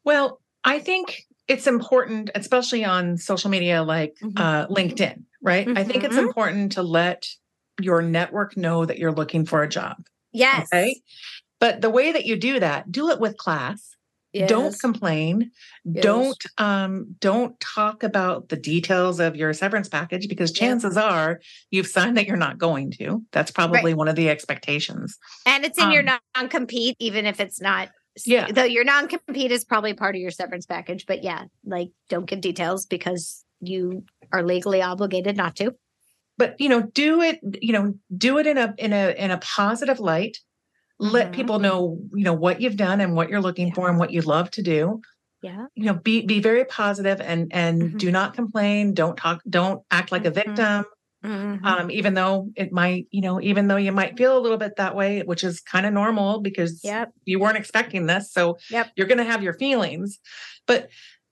Well, 0.05 0.40
I 0.64 0.79
think 0.79 1.22
it's 1.48 1.66
important, 1.66 2.31
especially 2.35 2.85
on 2.85 3.16
social 3.16 3.50
media 3.50 3.83
like 3.83 4.16
Mhm. 4.22 4.38
uh, 4.38 4.66
LinkedIn, 4.68 5.24
right? 5.42 5.66
I 5.68 5.85
think 5.85 6.05
it's 6.05 6.16
Mhm. 6.16 6.26
important 6.29 6.72
to 6.72 6.83
let 6.83 7.26
your 7.81 8.03
network 8.03 8.57
know 8.57 8.85
that 8.85 8.98
you're 8.98 9.12
looking 9.12 9.46
for 9.46 9.62
a 9.62 9.68
job. 9.68 10.07
Yes. 10.33 10.68
Okay. 10.72 11.00
But 11.59 11.81
the 11.81 11.90
way 11.90 12.12
that 12.12 12.26
you 12.26 12.37
do 12.37 12.61
that, 12.61 12.90
do 12.92 13.11
it 13.11 13.20
with 13.20 13.37
class. 13.37 13.96
Don't 14.33 14.79
complain. 14.79 15.51
Yes. 15.85 16.05
Don't 16.05 16.45
um 16.59 17.16
don't 17.19 17.59
talk 17.61 18.03
about 18.03 18.49
the 18.49 18.57
details 18.57 19.19
of 19.19 19.35
your 19.35 19.53
severance 19.53 19.88
package 19.88 20.29
because 20.29 20.53
chances 20.53 20.97
are 20.97 21.40
you've 21.71 21.87
signed 21.87 22.16
that 22.16 22.27
you're 22.27 22.37
not 22.37 22.59
going 22.59 22.93
to. 22.93 23.25
That's 23.33 23.51
probably 23.51 23.95
one 23.95 24.09
of 24.09 24.16
the 24.16 24.29
expectations. 24.29 25.19
And 25.47 25.64
it's 25.64 25.79
in 25.79 25.90
your 25.90 26.09
Um, 26.09 26.19
non 26.37 26.49
compete, 26.49 26.97
even 27.01 27.27
if 27.27 27.40
it's 27.40 27.61
not. 27.61 27.90
Yeah. 28.25 28.51
Though 28.51 28.64
your 28.64 28.85
non 28.85 29.09
compete 29.09 29.51
is 29.51 29.64
probably 29.64 29.95
part 29.95 30.14
of 30.14 30.21
your 30.21 30.31
severance 30.31 30.66
package. 30.66 31.07
But 31.07 31.25
yeah, 31.25 31.45
like 31.64 31.90
don't 32.09 32.27
give 32.27 32.40
details 32.40 32.87
because 32.87 33.45
you 33.61 34.05
are 34.33 34.43
legally 34.43 34.83
obligated 34.83 35.37
not 35.37 35.57
to. 35.57 35.75
But 36.38 36.55
you 36.59 36.69
know, 36.69 36.83
do 36.83 37.21
it, 37.21 37.40
you 37.61 37.73
know, 37.73 37.95
do 38.16 38.38
it 38.38 38.47
in 38.47 38.59
a 38.59 38.75
in 38.79 38.93
a 38.93 39.11
in 39.11 39.31
a 39.31 39.38
positive 39.38 40.01
light. 40.01 40.38
Let 41.01 41.31
Mhm. 41.31 41.35
people 41.35 41.59
know, 41.59 41.99
you 42.15 42.25
know, 42.25 42.35
what 42.35 42.61
you've 42.61 42.77
done 42.77 43.01
and 43.01 43.17
what 43.17 43.31
you're 43.31 43.41
looking 43.41 43.69
Yeah. 43.69 43.75
for 43.75 43.89
and 43.89 43.99
what 43.99 44.13
you 44.13 44.21
love 44.21 44.51
to 44.53 44.63
do. 44.63 45.01
Yeah. 45.43 45.67
You 45.75 45.87
know, 45.87 45.95
be 45.95 46.27
be 46.27 46.41
very 46.41 46.65
positive 46.67 47.21
and 47.21 47.51
and 47.53 47.83
Mhm. 47.83 47.99
do 47.99 48.11
not 48.13 48.35
complain. 48.35 48.93
Don't 48.95 49.17
talk. 49.17 49.41
Don't 49.49 49.83
act 49.91 50.13
like 50.13 50.27
a 50.27 50.31
Mhm. 50.31 50.35
victim. 50.35 50.85
Mhm. 51.23 51.63
um, 51.65 51.91
even 51.91 52.15
though 52.15 52.49
it 52.57 52.73
might, 52.73 53.07
you 53.11 53.21
know, 53.21 53.43
even 53.43 53.69
though 53.69 53.77
you 53.77 53.93
might 53.93 54.17
feel 54.17 54.39
a 54.39 54.41
little 54.41 54.57
bit 54.57 54.77
that 54.77 54.97
way, 54.97 55.21
which 55.21 55.45
is 55.45 55.61
kind 55.61 55.85
of 55.85 55.93
normal 55.93 56.41
because 56.41 56.81
Yep. 56.83 57.13
you 57.27 57.39
weren't 57.39 57.59
expecting 57.59 58.07
this. 58.07 58.33
So 58.33 58.57
Yep. 58.71 58.93
you're 58.97 59.07
going 59.07 59.19
to 59.19 59.25
have 59.25 59.43
your 59.43 59.53
feelings, 59.53 60.19
but 60.67 60.89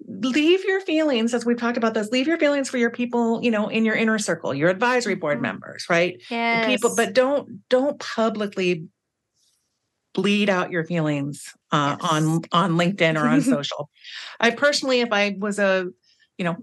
leave 0.06 0.62
your 0.66 0.82
feelings, 0.82 1.32
as 1.32 1.46
we've 1.46 1.56
talked 1.56 1.78
about 1.78 1.94
this, 1.94 2.10
leave 2.10 2.26
your 2.28 2.36
feelings 2.36 2.68
for 2.68 2.76
your 2.76 2.90
people, 2.90 3.40
you 3.42 3.50
know, 3.50 3.68
in 3.68 3.86
your 3.86 3.94
inner 3.94 4.18
circle, 4.18 4.52
your 4.52 4.68
advisory 4.68 5.14
board 5.14 5.38
Mhm. 5.38 5.42
members, 5.42 5.86
right? 5.88 6.20
Yes. 6.30 6.66
People, 6.66 6.94
but 6.94 7.14
don't, 7.14 7.66
don't 7.70 7.98
publicly 7.98 8.84
bleed 10.18 10.50
out 10.50 10.72
your 10.72 10.84
feelings 10.84 11.54
uh, 11.70 11.96
Yes. 12.00 12.10
on 12.12 12.40
on 12.52 12.72
LinkedIn 12.72 13.14
or 13.16 13.26
on 13.28 13.40
social. 13.56 13.88
I 14.40 14.50
personally, 14.50 15.00
if 15.00 15.12
I 15.12 15.36
was 15.38 15.58
a 15.60 15.86
you 16.38 16.44
know, 16.44 16.56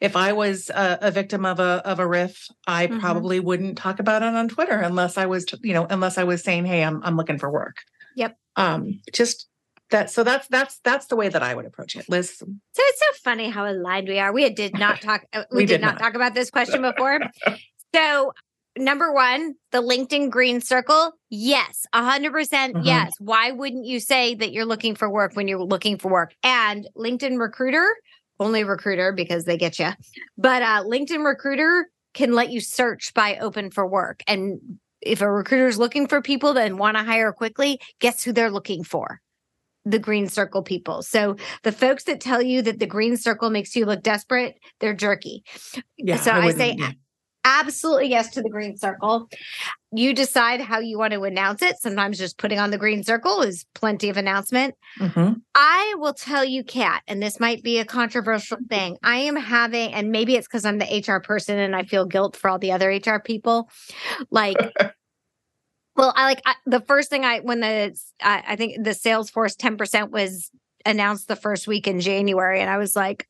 if 0.00 0.16
I 0.16 0.32
was 0.32 0.70
a, 0.70 0.98
a 1.02 1.10
victim 1.10 1.44
of 1.44 1.60
a 1.60 1.82
of 1.84 1.98
a 1.98 2.06
RIF, 2.06 2.46
I 2.66 2.86
Mhm. 2.86 3.00
probably 3.00 3.38
wouldn't 3.38 3.76
talk 3.76 4.00
about 4.00 4.22
it 4.22 4.34
on 4.34 4.48
Twitter 4.48 4.78
unless 4.80 5.18
I 5.18 5.26
was, 5.26 5.44
you 5.62 5.74
know, 5.74 5.86
unless 5.90 6.16
I 6.18 6.24
was 6.24 6.42
saying, 6.42 6.64
"Hey, 6.64 6.82
I'm 6.82 7.02
I'm 7.02 7.16
looking 7.16 7.38
for 7.38 7.50
work." 7.50 7.76
Yep. 8.16 8.36
Um, 8.56 9.00
just 9.12 9.46
that. 9.90 10.10
So 10.10 10.24
that's 10.24 10.46
that's 10.48 10.78
that's 10.84 11.06
the 11.06 11.16
way 11.16 11.28
that 11.28 11.42
I 11.42 11.54
would 11.54 11.66
approach 11.66 11.96
it, 11.96 12.08
Liz. 12.08 12.36
So 12.38 12.46
it's 12.78 13.00
so 13.00 13.06
funny 13.22 13.50
how 13.50 13.66
aligned 13.70 14.08
we 14.08 14.18
are. 14.18 14.32
We 14.32 14.48
did 14.50 14.74
not 14.78 15.00
talk. 15.08 15.22
uh, 15.34 15.44
We, 15.50 15.56
We 15.58 15.66
did, 15.66 15.78
did 15.78 15.86
not. 15.86 15.98
talk 15.98 16.14
about 16.14 16.32
this 16.34 16.50
question 16.50 16.80
before. 16.80 17.20
so 17.94 18.32
number 18.80 19.12
one, 19.12 19.54
the 19.72 19.82
LinkedIn 19.82 20.30
green 20.30 20.60
circle. 20.60 21.12
Yes, 21.28 21.86
a 21.92 22.02
hundred 22.04 22.32
percent. 22.32 22.76
Mhm. 22.76 22.84
Yes. 22.86 23.12
Why 23.18 23.52
wouldn't 23.52 23.84
you 23.86 24.00
say 24.00 24.34
that 24.34 24.52
you're 24.52 24.64
looking 24.64 24.94
for 24.94 25.08
work 25.10 25.34
when 25.36 25.46
you're 25.48 25.62
looking 25.62 25.98
for 25.98 26.10
work? 26.10 26.34
And 26.42 26.88
LinkedIn 26.96 27.38
recruiter, 27.38 27.86
only 28.40 28.64
recruiter 28.64 29.12
because 29.12 29.44
they 29.44 29.56
get 29.56 29.78
you. 29.78 29.90
But 30.36 30.62
uh, 30.62 30.82
LinkedIn 30.84 31.24
recruiter 31.24 31.88
can 32.14 32.32
let 32.32 32.50
you 32.50 32.60
search 32.60 33.14
by 33.14 33.36
open 33.36 33.70
for 33.70 33.86
work. 33.86 34.22
And 34.26 34.58
if 35.00 35.20
a 35.20 35.30
recruiter 35.30 35.68
is 35.68 35.78
looking 35.78 36.08
for 36.08 36.20
people 36.20 36.54
that 36.54 36.74
want 36.74 36.96
to 36.96 37.04
hire 37.04 37.32
quickly, 37.32 37.80
guess 38.00 38.24
who 38.24 38.32
they're 38.32 38.50
looking 38.50 38.82
for? 38.84 39.20
The 39.86 39.98
green 39.98 40.28
circle 40.28 40.62
people. 40.62 41.02
So 41.02 41.36
the 41.62 41.72
folks 41.72 42.04
that 42.04 42.20
tell 42.20 42.42
you 42.42 42.60
that 42.62 42.80
the 42.80 42.86
green 42.86 43.16
circle 43.16 43.48
makes 43.48 43.74
you 43.74 43.86
look 43.86 44.02
desperate, 44.02 44.58
they're 44.80 44.92
jerky. 44.92 45.42
Yeah. 45.96 46.16
So 46.16 46.32
I 46.32 46.46
wouldn't- 46.46 46.58
say 46.58 46.76
yeah. 46.78 46.90
Absolutely 47.44 48.08
yes 48.08 48.30
to 48.32 48.42
the 48.42 48.50
green 48.50 48.76
circle. 48.76 49.28
You 49.92 50.12
decide 50.14 50.60
how 50.60 50.78
you 50.78 50.98
want 50.98 51.14
to 51.14 51.24
announce 51.24 51.62
it. 51.62 51.78
Sometimes 51.78 52.18
just 52.18 52.36
putting 52.38 52.58
on 52.58 52.70
the 52.70 52.78
green 52.78 53.02
circle 53.02 53.40
is 53.42 53.64
plenty 53.74 54.10
of 54.10 54.16
announcement. 54.18 54.74
Mhm. 54.98 55.40
I 55.54 55.94
will 55.96 56.12
tell 56.12 56.44
you, 56.44 56.62
Kat, 56.62 57.02
and 57.08 57.22
this 57.22 57.40
might 57.40 57.62
be 57.62 57.78
a 57.78 57.84
controversial 57.84 58.58
thing. 58.68 58.98
I 59.02 59.16
am 59.16 59.36
having, 59.36 59.92
and 59.94 60.10
maybe 60.12 60.36
it's 60.36 60.46
because 60.46 60.64
I'm 60.66 60.78
the 60.78 60.86
HR 60.94 61.20
person 61.20 61.58
and 61.58 61.74
I 61.74 61.84
feel 61.84 62.04
guilt 62.04 62.36
for 62.36 62.50
all 62.50 62.58
the 62.58 62.72
other 62.72 62.90
HR 62.90 63.20
people. 63.20 63.70
Like 64.30 64.56
Well, 65.96 66.12
I 66.16 66.24
like 66.24 66.40
I, 66.46 66.54
the 66.66 66.80
first 66.80 67.10
thing 67.10 67.24
I 67.24 67.40
when 67.40 67.60
the 67.60 67.98
I, 68.22 68.42
I 68.48 68.56
think 68.56 68.84
the 68.84 68.90
Salesforce 68.90 69.56
ten 69.56 69.76
percent 69.76 70.10
was 70.10 70.50
announced 70.86 71.28
the 71.28 71.36
first 71.36 71.66
week 71.66 71.86
in 71.86 72.00
January, 72.00 72.60
and 72.60 72.70
I 72.70 72.78
was 72.78 72.96
like, 72.96 73.26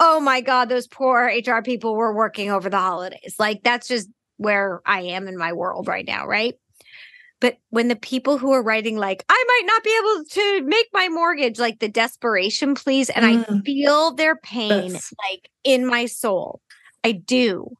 oh 0.00 0.18
my 0.18 0.40
god, 0.40 0.68
those 0.68 0.88
poor 0.88 1.26
HR 1.26 1.62
people 1.62 1.94
were 1.94 2.14
working 2.14 2.50
over 2.50 2.68
the 2.68 2.78
holidays. 2.78 3.36
Like 3.38 3.62
that's 3.62 3.86
just 3.86 4.08
where 4.38 4.80
I 4.86 5.02
am 5.02 5.28
in 5.28 5.36
my 5.36 5.52
world 5.52 5.86
right 5.86 6.06
now, 6.06 6.26
right? 6.26 6.54
But 7.40 7.56
when 7.70 7.88
the 7.88 7.96
people 7.96 8.36
who 8.36 8.52
are 8.52 8.62
writing, 8.62 8.98
like, 8.98 9.24
I 9.28 9.44
might 9.48 9.62
not 9.66 9.82
be 9.82 9.98
able 9.98 10.24
to 10.24 10.68
make 10.68 10.88
my 10.92 11.08
mortgage, 11.08 11.58
like 11.58 11.78
the 11.78 11.88
desperation 11.88 12.74
please, 12.74 13.08
and 13.08 13.24
mm. 13.24 13.44
I 13.48 13.60
feel 13.62 14.14
their 14.14 14.36
pain 14.36 14.92
That's... 14.92 15.12
like 15.30 15.48
in 15.64 15.86
my 15.86 16.06
soul. 16.06 16.60
I 17.02 17.12
do. 17.12 17.76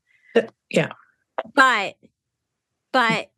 Yeah. 0.71 0.93
But, 1.55 1.97
but 2.93 3.31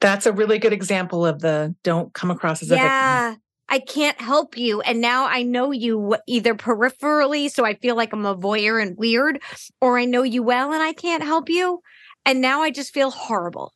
that's 0.00 0.26
a 0.26 0.32
really 0.32 0.58
good 0.58 0.72
example 0.72 1.26
of 1.26 1.40
the 1.40 1.74
don't 1.82 2.12
come 2.12 2.30
across 2.30 2.62
as 2.62 2.70
a 2.70 2.76
yeah, 2.76 3.34
I 3.68 3.80
can't 3.80 4.20
help 4.20 4.56
you. 4.56 4.80
And 4.80 5.00
now 5.00 5.26
I 5.26 5.42
know 5.42 5.72
you 5.72 6.16
either 6.26 6.54
peripherally, 6.54 7.50
so 7.50 7.64
I 7.64 7.74
feel 7.74 7.96
like 7.96 8.12
I'm 8.12 8.26
a 8.26 8.36
voyeur 8.36 8.80
and 8.80 8.96
weird, 8.96 9.40
or 9.80 9.98
I 9.98 10.04
know 10.04 10.22
you 10.22 10.42
well 10.42 10.72
and 10.72 10.82
I 10.82 10.92
can't 10.92 11.22
help 11.22 11.48
you. 11.48 11.80
And 12.24 12.40
now 12.40 12.62
I 12.62 12.70
just 12.70 12.94
feel 12.94 13.10
horrible. 13.10 13.72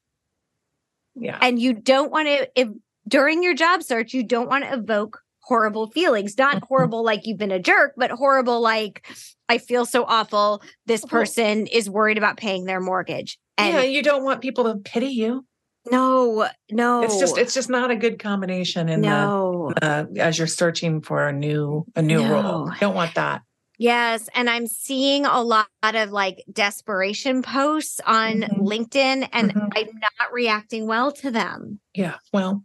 Yeah. 1.15 1.39
And 1.41 1.59
you 1.59 1.73
don't 1.73 2.11
want 2.11 2.29
to, 2.29 2.49
if 2.55 2.69
during 3.09 3.43
your 3.43 3.55
job 3.55 3.83
search, 3.83 4.15
you 4.15 4.23
don't 4.23 4.49
want 4.49 4.65
to 4.65 4.73
evoke 4.73 5.21
horrible 5.41 5.89
feelings, 5.89 6.39
not 6.39 6.57
mm-hmm. 6.57 6.67
horrible 6.67 7.05
like 7.05 7.27
you've 7.27 7.39
been 7.39 7.51
a 7.51 7.59
jerk, 7.59 7.95
but 7.97 8.11
horrible 8.11 8.61
like 8.61 9.07
I 9.49 9.59
feel 9.59 9.85
so 9.85 10.05
awful. 10.05 10.63
This 10.87 11.05
person 11.05 11.67
is 11.67 11.91
worried 11.91 12.19
about 12.19 12.37
paying 12.37 12.67
their 12.67 12.81
mortgage. 12.81 13.39
And 13.59 13.75
yeah, 13.75 13.83
you 13.83 14.03
don't 14.03 14.25
want 14.25 14.41
people 14.41 14.65
to 14.65 14.77
pity 14.77 15.09
you. 15.09 15.45
No, 15.91 16.49
no. 16.71 17.03
It's 17.03 17.19
just 17.19 17.39
it's 17.39 17.55
just 17.55 17.71
not 17.71 17.91
a 17.91 17.97
good 17.97 18.19
combination 18.19 18.89
in 18.89 19.01
no. 19.01 19.73
the 19.81 19.87
uh, 19.87 20.07
as 20.19 20.39
you're 20.39 20.47
searching 20.47 21.01
for 21.01 21.27
a 21.27 21.33
new 21.33 21.87
a 21.97 22.03
new 22.03 22.23
no. 22.23 22.33
role. 22.33 22.71
Don't 22.81 22.95
want 22.95 23.15
that. 23.15 23.43
Yes. 23.79 24.29
And 24.35 24.51
I'm 24.51 24.67
seeing 24.67 25.25
a 25.25 25.41
lot 25.41 25.67
of 25.83 26.11
like 26.11 26.45
desperation 26.53 27.43
posts 27.43 27.99
on 28.07 28.43
mm-hmm. 28.43 28.61
LinkedIn, 28.61 29.27
and 29.33 29.55
mm-hmm. 29.55 29.69
I'm 29.75 29.89
not 30.01 30.33
reacting 30.33 30.87
well 30.87 31.13
to 31.13 31.31
them. 31.31 31.81
Yeah. 31.95 32.17
Well, 32.31 32.63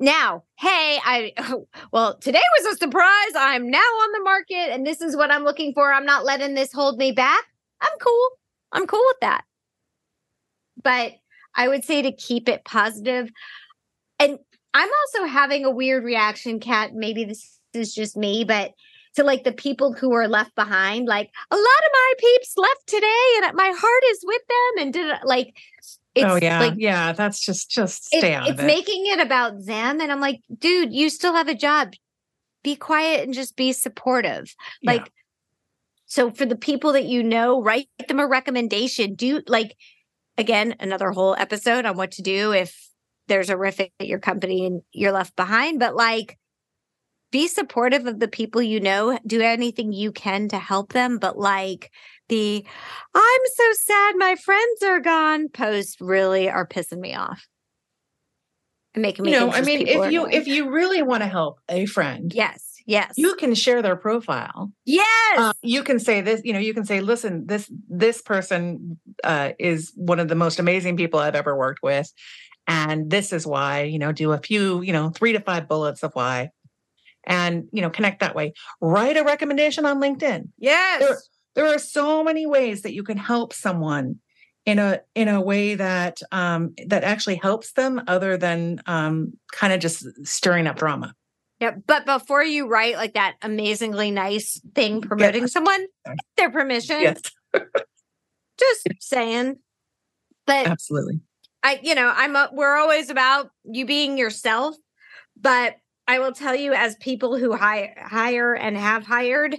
now, 0.00 0.42
hey, 0.58 0.98
I, 1.04 1.32
well, 1.92 2.18
today 2.18 2.42
was 2.58 2.74
a 2.74 2.78
surprise. 2.78 3.32
I'm 3.36 3.70
now 3.70 3.78
on 3.78 4.12
the 4.12 4.24
market, 4.24 4.72
and 4.72 4.86
this 4.86 5.00
is 5.00 5.16
what 5.16 5.30
I'm 5.30 5.44
looking 5.44 5.72
for. 5.72 5.92
I'm 5.92 6.06
not 6.06 6.24
letting 6.24 6.54
this 6.54 6.72
hold 6.72 6.98
me 6.98 7.12
back. 7.12 7.44
I'm 7.80 7.96
cool. 8.00 8.30
I'm 8.72 8.86
cool 8.86 9.04
with 9.06 9.20
that. 9.20 9.44
But 10.82 11.12
I 11.54 11.68
would 11.68 11.84
say 11.84 12.02
to 12.02 12.12
keep 12.12 12.48
it 12.48 12.64
positive. 12.64 13.30
And 14.18 14.38
I'm 14.72 14.88
also 14.88 15.26
having 15.26 15.64
a 15.64 15.70
weird 15.70 16.04
reaction, 16.04 16.60
Kat. 16.60 16.94
Maybe 16.94 17.24
this 17.24 17.58
is 17.72 17.94
just 17.94 18.16
me, 18.16 18.44
but 18.44 18.72
to 19.14 19.24
like 19.24 19.44
the 19.44 19.52
people 19.52 19.92
who 19.92 20.12
are 20.12 20.28
left 20.28 20.54
behind. 20.54 21.06
Like 21.06 21.30
a 21.50 21.56
lot 21.56 21.60
of 21.60 21.92
my 21.92 22.12
peeps 22.18 22.54
left 22.56 22.86
today, 22.86 23.24
and 23.36 23.44
uh, 23.46 23.52
my 23.54 23.72
heart 23.76 24.02
is 24.10 24.24
with 24.24 24.42
them. 24.48 24.82
And 24.82 24.92
did 24.92 25.10
uh, 25.10 25.18
like, 25.24 25.56
oh 26.18 26.36
yeah, 26.36 26.60
like, 26.60 26.74
yeah. 26.76 27.12
That's 27.12 27.40
just 27.40 27.70
just 27.70 28.06
stay 28.06 28.32
it, 28.32 28.34
out. 28.34 28.48
It's 28.48 28.60
it. 28.60 28.66
making 28.66 29.06
it 29.06 29.20
about 29.20 29.64
them, 29.64 30.00
and 30.00 30.10
I'm 30.10 30.20
like, 30.20 30.40
dude, 30.58 30.92
you 30.92 31.08
still 31.08 31.34
have 31.34 31.48
a 31.48 31.54
job. 31.54 31.92
Be 32.62 32.76
quiet 32.76 33.24
and 33.24 33.34
just 33.34 33.56
be 33.56 33.72
supportive. 33.72 34.54
Yeah. 34.80 34.92
Like, 34.92 35.12
so 36.06 36.30
for 36.30 36.46
the 36.46 36.56
people 36.56 36.92
that 36.94 37.04
you 37.04 37.22
know, 37.22 37.62
write 37.62 37.88
them 38.08 38.20
a 38.20 38.26
recommendation. 38.26 39.14
Do 39.14 39.42
like 39.46 39.76
again 40.36 40.74
another 40.80 41.10
whole 41.10 41.34
episode 41.38 41.84
on 41.84 41.96
what 41.96 42.12
to 42.12 42.22
do 42.22 42.52
if 42.52 42.90
there's 43.28 43.50
a 43.50 43.56
RIF 43.56 43.80
at 43.80 43.90
your 44.00 44.18
company 44.18 44.66
and 44.66 44.82
you're 44.92 45.12
left 45.12 45.36
behind. 45.36 45.80
But 45.80 45.94
like 45.96 46.38
be 47.30 47.48
supportive 47.48 48.06
of 48.06 48.20
the 48.20 48.28
people 48.28 48.62
you 48.62 48.78
know, 48.78 49.18
do 49.26 49.40
anything 49.40 49.92
you 49.92 50.12
can 50.12 50.48
to 50.48 50.58
help 50.58 50.92
them. 50.92 51.18
But 51.18 51.36
like 51.36 51.90
the 52.28 52.64
I'm 53.14 53.40
so 53.54 53.64
sad 53.72 54.14
my 54.16 54.36
friends 54.36 54.82
are 54.84 55.00
gone 55.00 55.48
post 55.48 56.00
really 56.00 56.48
are 56.48 56.66
pissing 56.66 57.00
me 57.00 57.14
off. 57.14 57.46
And 58.94 59.02
making 59.02 59.24
me 59.24 59.32
you 59.32 59.40
know, 59.40 59.52
I 59.52 59.62
mean, 59.62 59.86
if 59.86 60.12
you 60.12 60.28
if 60.28 60.46
you 60.46 60.70
really 60.70 61.02
want 61.02 61.22
to 61.22 61.28
help 61.28 61.58
a 61.68 61.86
friend, 61.86 62.32
yes, 62.32 62.73
yes, 62.86 63.14
you 63.16 63.34
can 63.36 63.54
share 63.54 63.82
their 63.82 63.96
profile. 63.96 64.72
Yes, 64.84 65.38
uh, 65.38 65.52
you 65.62 65.82
can 65.82 65.98
say 65.98 66.20
this. 66.20 66.40
You 66.44 66.52
know, 66.52 66.58
you 66.58 66.74
can 66.74 66.84
say, 66.84 67.00
listen, 67.00 67.46
this 67.46 67.70
this 67.88 68.22
person 68.22 68.98
uh, 69.22 69.52
is 69.58 69.92
one 69.96 70.20
of 70.20 70.28
the 70.28 70.34
most 70.34 70.58
amazing 70.58 70.96
people 70.96 71.20
I've 71.20 71.34
ever 71.34 71.56
worked 71.56 71.82
with, 71.82 72.12
and 72.66 73.10
this 73.10 73.32
is 73.32 73.46
why. 73.46 73.82
You 73.82 73.98
know, 73.98 74.12
do 74.12 74.32
a 74.32 74.38
few, 74.38 74.82
you 74.82 74.92
know, 74.92 75.10
three 75.10 75.32
to 75.32 75.40
five 75.40 75.68
bullets 75.68 76.02
of 76.02 76.12
why 76.14 76.50
and 77.26 77.68
you 77.72 77.80
know 77.80 77.90
connect 77.90 78.20
that 78.20 78.34
way 78.34 78.52
write 78.80 79.16
a 79.16 79.24
recommendation 79.24 79.86
on 79.86 80.00
linkedin 80.00 80.48
yes 80.58 81.00
there, 81.00 81.18
there 81.54 81.74
are 81.74 81.78
so 81.78 82.22
many 82.22 82.46
ways 82.46 82.82
that 82.82 82.94
you 82.94 83.02
can 83.02 83.16
help 83.16 83.52
someone 83.52 84.16
in 84.66 84.78
a 84.78 85.00
in 85.14 85.28
a 85.28 85.40
way 85.40 85.74
that 85.74 86.20
um 86.32 86.74
that 86.86 87.04
actually 87.04 87.36
helps 87.36 87.72
them 87.72 88.02
other 88.06 88.36
than 88.36 88.80
um 88.86 89.32
kind 89.52 89.72
of 89.72 89.80
just 89.80 90.06
stirring 90.26 90.66
up 90.66 90.76
drama 90.76 91.14
yeah 91.64 91.76
but 91.86 92.06
before 92.06 92.42
you 92.42 92.68
write 92.68 92.96
like 92.96 93.14
that 93.14 93.34
amazingly 93.42 94.10
nice 94.10 94.60
thing 94.74 95.00
promoting 95.00 95.42
yeah. 95.42 95.48
someone 95.48 95.86
their 96.36 96.50
permission. 96.50 97.00
Yes. 97.00 97.20
Just 98.58 98.88
saying. 99.00 99.56
But 100.46 100.66
absolutely. 100.66 101.20
I 101.62 101.80
you 101.82 101.94
know 101.94 102.12
i'm 102.14 102.36
a, 102.36 102.50
we're 102.52 102.76
always 102.76 103.10
about 103.10 103.50
you 103.64 103.86
being 103.86 104.18
yourself 104.18 104.76
but 105.40 105.76
I 106.06 106.18
will 106.18 106.32
tell 106.32 106.54
you, 106.54 106.72
as 106.74 106.96
people 106.96 107.38
who 107.38 107.56
hire, 107.56 107.94
hire 107.98 108.54
and 108.54 108.76
have 108.76 109.06
hired, 109.06 109.56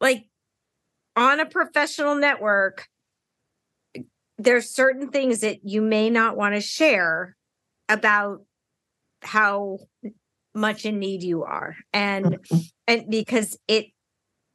like 0.00 0.26
on 1.14 1.40
a 1.40 1.46
professional 1.46 2.14
network, 2.14 2.88
there's 4.38 4.74
certain 4.74 5.10
things 5.10 5.40
that 5.40 5.60
you 5.64 5.80
may 5.80 6.10
not 6.10 6.36
want 6.36 6.54
to 6.54 6.60
share 6.60 7.36
about 7.88 8.44
how 9.20 9.78
much 10.54 10.84
in 10.84 10.98
need 10.98 11.22
you 11.22 11.44
are 11.44 11.76
and 11.92 12.26
mm-hmm. 12.26 12.58
and 12.86 13.10
because 13.10 13.58
it 13.68 13.86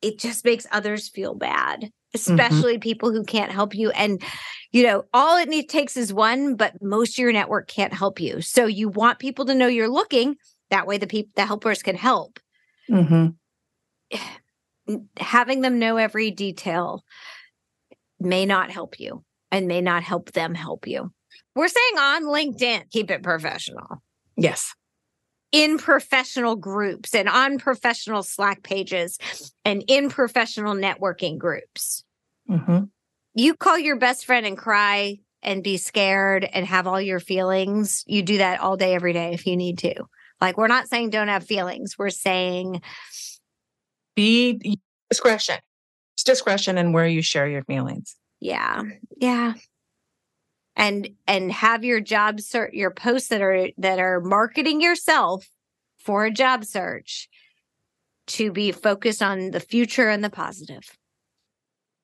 it 0.01 0.19
just 0.19 0.45
makes 0.45 0.67
others 0.71 1.09
feel 1.09 1.33
bad 1.33 1.81
mm-hmm. 1.81 1.89
especially 2.15 2.73
mm-hmm. 2.73 2.81
people 2.81 3.11
who 3.11 3.23
can't 3.23 3.51
help 3.51 3.73
you 3.73 3.89
and 3.91 4.21
you 4.71 4.83
know 4.83 5.03
all 5.13 5.37
it 5.37 5.49
needs 5.49 5.71
takes 5.71 5.97
is 5.97 6.13
one 6.13 6.55
but 6.55 6.73
most 6.81 7.17
of 7.17 7.19
your 7.19 7.31
network 7.31 7.67
can't 7.67 7.93
help 7.93 8.19
you 8.19 8.41
so 8.41 8.65
you 8.65 8.89
want 8.89 9.19
people 9.19 9.45
to 9.45 9.55
know 9.55 9.67
you're 9.67 9.89
looking 9.89 10.35
that 10.69 10.85
way 10.85 10.97
the 10.97 11.07
people 11.07 11.31
the 11.35 11.45
helpers 11.45 11.81
can 11.81 11.95
help 11.95 12.39
mm-hmm. 12.89 13.29
having 15.17 15.61
them 15.61 15.79
know 15.79 15.97
every 15.97 16.29
detail 16.31 17.03
may 18.19 18.45
not 18.45 18.69
help 18.69 18.99
you 18.99 19.23
and 19.51 19.67
may 19.67 19.81
not 19.81 20.03
help 20.03 20.31
them 20.33 20.53
help 20.53 20.87
you 20.87 21.11
we're 21.55 21.67
saying 21.67 21.97
on 21.97 22.23
linkedin 22.23 22.83
keep 22.91 23.09
it 23.09 23.23
professional 23.23 24.01
yes 24.35 24.75
in 25.51 25.77
professional 25.77 26.55
groups 26.55 27.15
and 27.15 27.29
on 27.29 27.57
professional 27.57 28.23
slack 28.23 28.63
pages 28.63 29.17
and 29.63 29.83
in 29.87 30.09
professional 30.09 30.73
networking 30.73 31.37
groups 31.37 32.03
mm-hmm. 32.49 32.83
you 33.33 33.53
call 33.55 33.77
your 33.77 33.97
best 33.97 34.25
friend 34.25 34.45
and 34.45 34.57
cry 34.57 35.17
and 35.43 35.63
be 35.63 35.77
scared 35.77 36.47
and 36.51 36.65
have 36.65 36.87
all 36.87 36.99
your 36.99 37.19
feelings 37.19 38.03
you 38.07 38.21
do 38.21 38.39
that 38.39 38.59
all 38.59 38.75
day 38.75 38.93
every 38.93 39.13
day 39.13 39.33
if 39.33 39.45
you 39.47 39.55
need 39.55 39.77
to 39.77 40.05
like 40.39 40.57
we're 40.57 40.67
not 40.67 40.87
saying 40.87 41.09
don't 41.09 41.27
have 41.27 41.43
feelings. 41.43 41.97
We're 41.97 42.09
saying 42.09 42.81
be 44.15 44.79
discretion. 45.09 45.57
It's 46.15 46.23
discretion 46.23 46.77
and 46.77 46.93
where 46.93 47.07
you 47.07 47.21
share 47.21 47.47
your 47.47 47.63
feelings. 47.63 48.15
Yeah. 48.39 48.83
Yeah. 49.17 49.53
And 50.79 51.09
and 51.25 51.51
have 51.51 51.83
your 51.83 51.99
job 51.99 52.39
search 52.39 52.73
your 52.73 52.91
posts 52.91 53.29
that 53.29 53.41
are 53.41 53.69
that 53.79 53.99
are 53.99 54.21
marketing 54.21 54.79
yourself 54.79 55.49
for 55.97 56.25
a 56.25 56.31
job 56.31 56.63
search 56.63 57.27
to 58.27 58.51
be 58.51 58.71
focused 58.71 59.23
on 59.23 59.51
the 59.51 59.59
future 59.59 60.07
and 60.07 60.23
the 60.23 60.29
positive. 60.29 60.83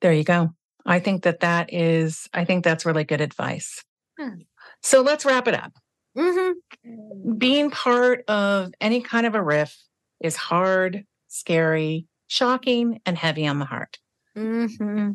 There 0.00 0.12
you 0.12 0.24
go. 0.24 0.50
I 0.84 0.98
think 0.98 1.22
that 1.22 1.40
that 1.40 1.72
is 1.72 2.28
I 2.34 2.44
think 2.44 2.64
that's 2.64 2.84
really 2.84 3.04
good 3.04 3.20
advice. 3.20 3.82
Hmm. 4.18 4.40
So 4.82 5.02
let's 5.02 5.24
wrap 5.24 5.48
it 5.48 5.54
up. 5.54 5.72
Mm-hmm. 6.16 7.38
Being 7.38 7.70
part 7.70 8.24
of 8.28 8.72
any 8.80 9.00
kind 9.00 9.26
of 9.26 9.34
a 9.34 9.42
RIF 9.42 9.76
is 10.20 10.36
hard, 10.36 11.04
scary, 11.28 12.06
shocking, 12.26 13.00
and 13.06 13.16
heavy 13.16 13.46
on 13.46 13.58
the 13.58 13.64
heart. 13.64 13.98
Mm-hmm. 14.36 15.12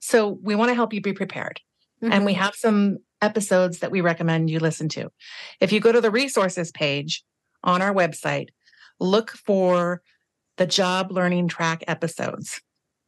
So 0.00 0.28
we 0.28 0.54
want 0.54 0.70
to 0.70 0.74
help 0.74 0.92
you 0.92 1.00
be 1.00 1.12
prepared. 1.12 1.60
Mm-hmm. 2.04 2.12
And 2.12 2.24
we 2.24 2.32
mm-hmm. 2.32 2.42
have 2.42 2.54
some 2.54 2.98
episodes 3.22 3.78
that 3.78 3.90
we 3.90 4.00
recommend 4.00 4.50
you 4.50 4.58
listen 4.58 4.88
to. 4.90 5.10
If 5.60 5.72
you 5.72 5.80
go 5.80 5.92
to 5.92 6.00
the 6.00 6.10
resources 6.10 6.70
page 6.70 7.24
on 7.62 7.80
our 7.80 7.94
website, 7.94 8.48
look 9.00 9.30
for 9.30 10.02
the 10.56 10.66
job 10.66 11.10
learning 11.10 11.48
track 11.48 11.82
episodes. 11.88 12.60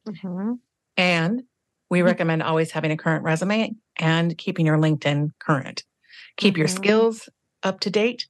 Mm-hmm. 0.07 0.53
And 0.97 1.43
we 1.89 1.99
mm-hmm. 1.99 2.07
recommend 2.07 2.43
always 2.43 2.71
having 2.71 2.91
a 2.91 2.97
current 2.97 3.23
resume 3.23 3.75
and 3.97 4.37
keeping 4.37 4.65
your 4.65 4.77
LinkedIn 4.77 5.31
current 5.39 5.83
Keep 6.37 6.53
mm-hmm. 6.53 6.59
your 6.59 6.67
skills 6.67 7.29
up 7.63 7.79
to 7.81 7.89
date 7.89 8.27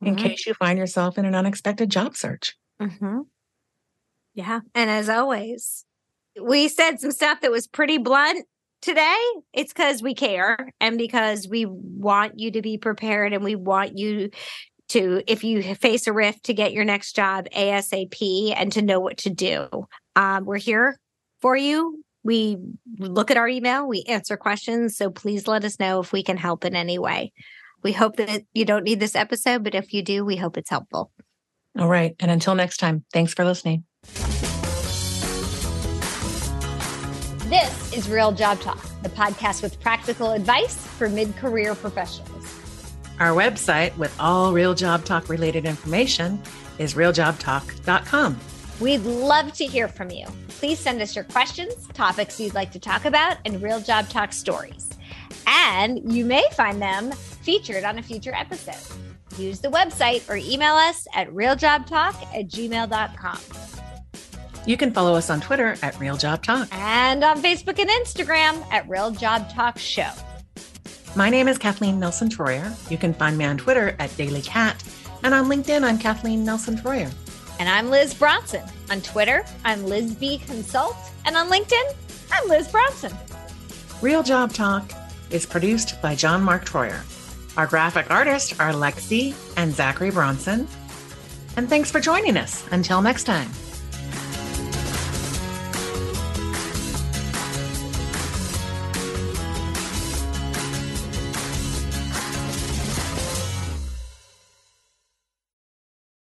in 0.00 0.16
mm-hmm. 0.16 0.26
case 0.26 0.46
you 0.46 0.54
find 0.54 0.78
yourself 0.78 1.18
in 1.18 1.26
an 1.26 1.34
unexpected 1.34 1.90
job 1.90 2.16
search. 2.16 2.56
Mm-hmm. 2.80 3.20
Yeah. 4.34 4.60
And 4.74 4.90
as 4.90 5.08
always, 5.08 5.84
we 6.40 6.68
said 6.68 6.98
some 6.98 7.10
stuff 7.10 7.42
that 7.42 7.50
was 7.50 7.66
pretty 7.66 7.98
blunt 7.98 8.46
today. 8.80 9.18
It's 9.52 9.72
because 9.72 10.02
we 10.02 10.14
care 10.14 10.72
and 10.80 10.98
because 10.98 11.48
we 11.48 11.66
want 11.66 12.38
you 12.38 12.52
to 12.52 12.62
be 12.62 12.78
prepared 12.78 13.32
and 13.32 13.44
we 13.44 13.54
want 13.54 13.98
you 13.98 14.30
to, 14.88 15.22
if 15.26 15.44
you 15.44 15.74
face 15.74 16.06
a 16.06 16.12
rift, 16.12 16.44
to 16.44 16.54
get 16.54 16.72
your 16.72 16.84
next 16.84 17.14
job 17.14 17.46
ASAP 17.54 18.54
and 18.56 18.72
to 18.72 18.82
know 18.82 19.00
what 19.00 19.18
to 19.18 19.30
do. 19.30 19.68
Um, 20.16 20.44
we're 20.44 20.56
here 20.56 20.98
for 21.40 21.56
you. 21.56 22.02
We 22.22 22.58
look 22.98 23.30
at 23.30 23.36
our 23.36 23.48
email, 23.48 23.86
we 23.86 24.02
answer 24.08 24.36
questions. 24.36 24.96
So 24.96 25.10
please 25.10 25.48
let 25.48 25.64
us 25.64 25.78
know 25.78 26.00
if 26.00 26.12
we 26.12 26.22
can 26.22 26.36
help 26.36 26.64
in 26.64 26.76
any 26.76 26.98
way. 26.98 27.32
We 27.82 27.92
hope 27.92 28.16
that 28.16 28.42
you 28.52 28.66
don't 28.66 28.84
need 28.84 29.00
this 29.00 29.16
episode, 29.16 29.64
but 29.64 29.74
if 29.74 29.94
you 29.94 30.02
do, 30.02 30.24
we 30.24 30.36
hope 30.36 30.58
it's 30.58 30.68
helpful. 30.68 31.10
All 31.78 31.88
right. 31.88 32.14
And 32.20 32.30
until 32.30 32.54
next 32.54 32.76
time, 32.76 33.04
thanks 33.12 33.32
for 33.32 33.44
listening. 33.44 33.84
This 37.90 38.06
is 38.06 38.08
Real 38.08 38.30
Job 38.30 38.60
Talk, 38.60 38.80
the 39.02 39.08
podcast 39.08 39.62
with 39.62 39.80
practical 39.80 40.30
advice 40.30 40.76
for 40.76 41.08
mid 41.08 41.36
career 41.36 41.74
professionals. 41.74 42.92
Our 43.18 43.34
website 43.34 43.96
with 43.96 44.14
all 44.20 44.52
Real 44.52 44.74
Job 44.74 45.04
Talk 45.04 45.28
related 45.28 45.64
information 45.64 46.40
is 46.78 46.94
realjobtalk.com. 46.94 48.38
We'd 48.78 49.02
love 49.02 49.52
to 49.54 49.66
hear 49.66 49.88
from 49.88 50.10
you. 50.10 50.26
Please 50.48 50.78
send 50.78 51.02
us 51.02 51.16
your 51.16 51.24
questions, 51.24 51.88
topics 51.88 52.38
you'd 52.38 52.54
like 52.54 52.70
to 52.72 52.78
talk 52.78 53.06
about, 53.06 53.38
and 53.44 53.60
Real 53.60 53.80
Job 53.80 54.08
Talk 54.08 54.32
stories. 54.32 54.88
And 55.46 56.12
you 56.12 56.24
may 56.24 56.44
find 56.52 56.80
them 56.80 57.10
featured 57.10 57.82
on 57.82 57.98
a 57.98 58.02
future 58.02 58.34
episode. 58.34 58.96
Use 59.36 59.58
the 59.58 59.68
website 59.68 60.28
or 60.30 60.36
email 60.36 60.74
us 60.74 61.08
at 61.12 61.28
realjobtalk 61.30 62.14
at 62.36 62.46
gmail.com. 62.46 63.79
You 64.66 64.76
can 64.76 64.92
follow 64.92 65.14
us 65.14 65.30
on 65.30 65.40
Twitter 65.40 65.76
at 65.82 65.98
Real 65.98 66.16
Job 66.16 66.42
Talk 66.42 66.68
and 66.72 67.24
on 67.24 67.42
Facebook 67.42 67.78
and 67.78 67.88
Instagram 67.88 68.62
at 68.70 68.88
Real 68.88 69.10
Job 69.10 69.48
Talk 69.50 69.78
Show. 69.78 70.10
My 71.16 71.30
name 71.30 71.48
is 71.48 71.58
Kathleen 71.58 71.98
Nelson 71.98 72.28
Troyer. 72.28 72.70
You 72.90 72.98
can 72.98 73.14
find 73.14 73.38
me 73.38 73.44
on 73.46 73.56
Twitter 73.56 73.96
at 73.98 74.14
Daily 74.16 74.42
Cat 74.42 74.82
and 75.24 75.32
on 75.32 75.46
LinkedIn 75.46 75.82
I'm 75.82 75.98
Kathleen 75.98 76.44
Nelson 76.44 76.76
Troyer. 76.76 77.10
And 77.58 77.68
I'm 77.68 77.90
Liz 77.90 78.14
Bronson. 78.14 78.62
On 78.90 79.00
Twitter, 79.00 79.44
I'm 79.64 79.84
Liz 79.84 80.14
B 80.14 80.38
Consult, 80.38 80.96
and 81.26 81.36
on 81.36 81.48
LinkedIn, 81.48 81.94
I'm 82.32 82.48
Liz 82.48 82.68
Bronson. 82.68 83.12
Real 84.00 84.22
Job 84.22 84.52
Talk 84.52 84.92
is 85.30 85.46
produced 85.46 86.00
by 86.00 86.14
John 86.14 86.42
Mark 86.42 86.64
Troyer. 86.64 87.00
Our 87.56 87.66
graphic 87.66 88.10
artists 88.10 88.58
are 88.60 88.72
Lexi 88.72 89.34
and 89.56 89.74
Zachary 89.74 90.10
Bronson. 90.10 90.68
And 91.56 91.68
thanks 91.68 91.90
for 91.90 92.00
joining 92.00 92.36
us. 92.36 92.66
Until 92.70 93.02
next 93.02 93.24
time. 93.24 93.50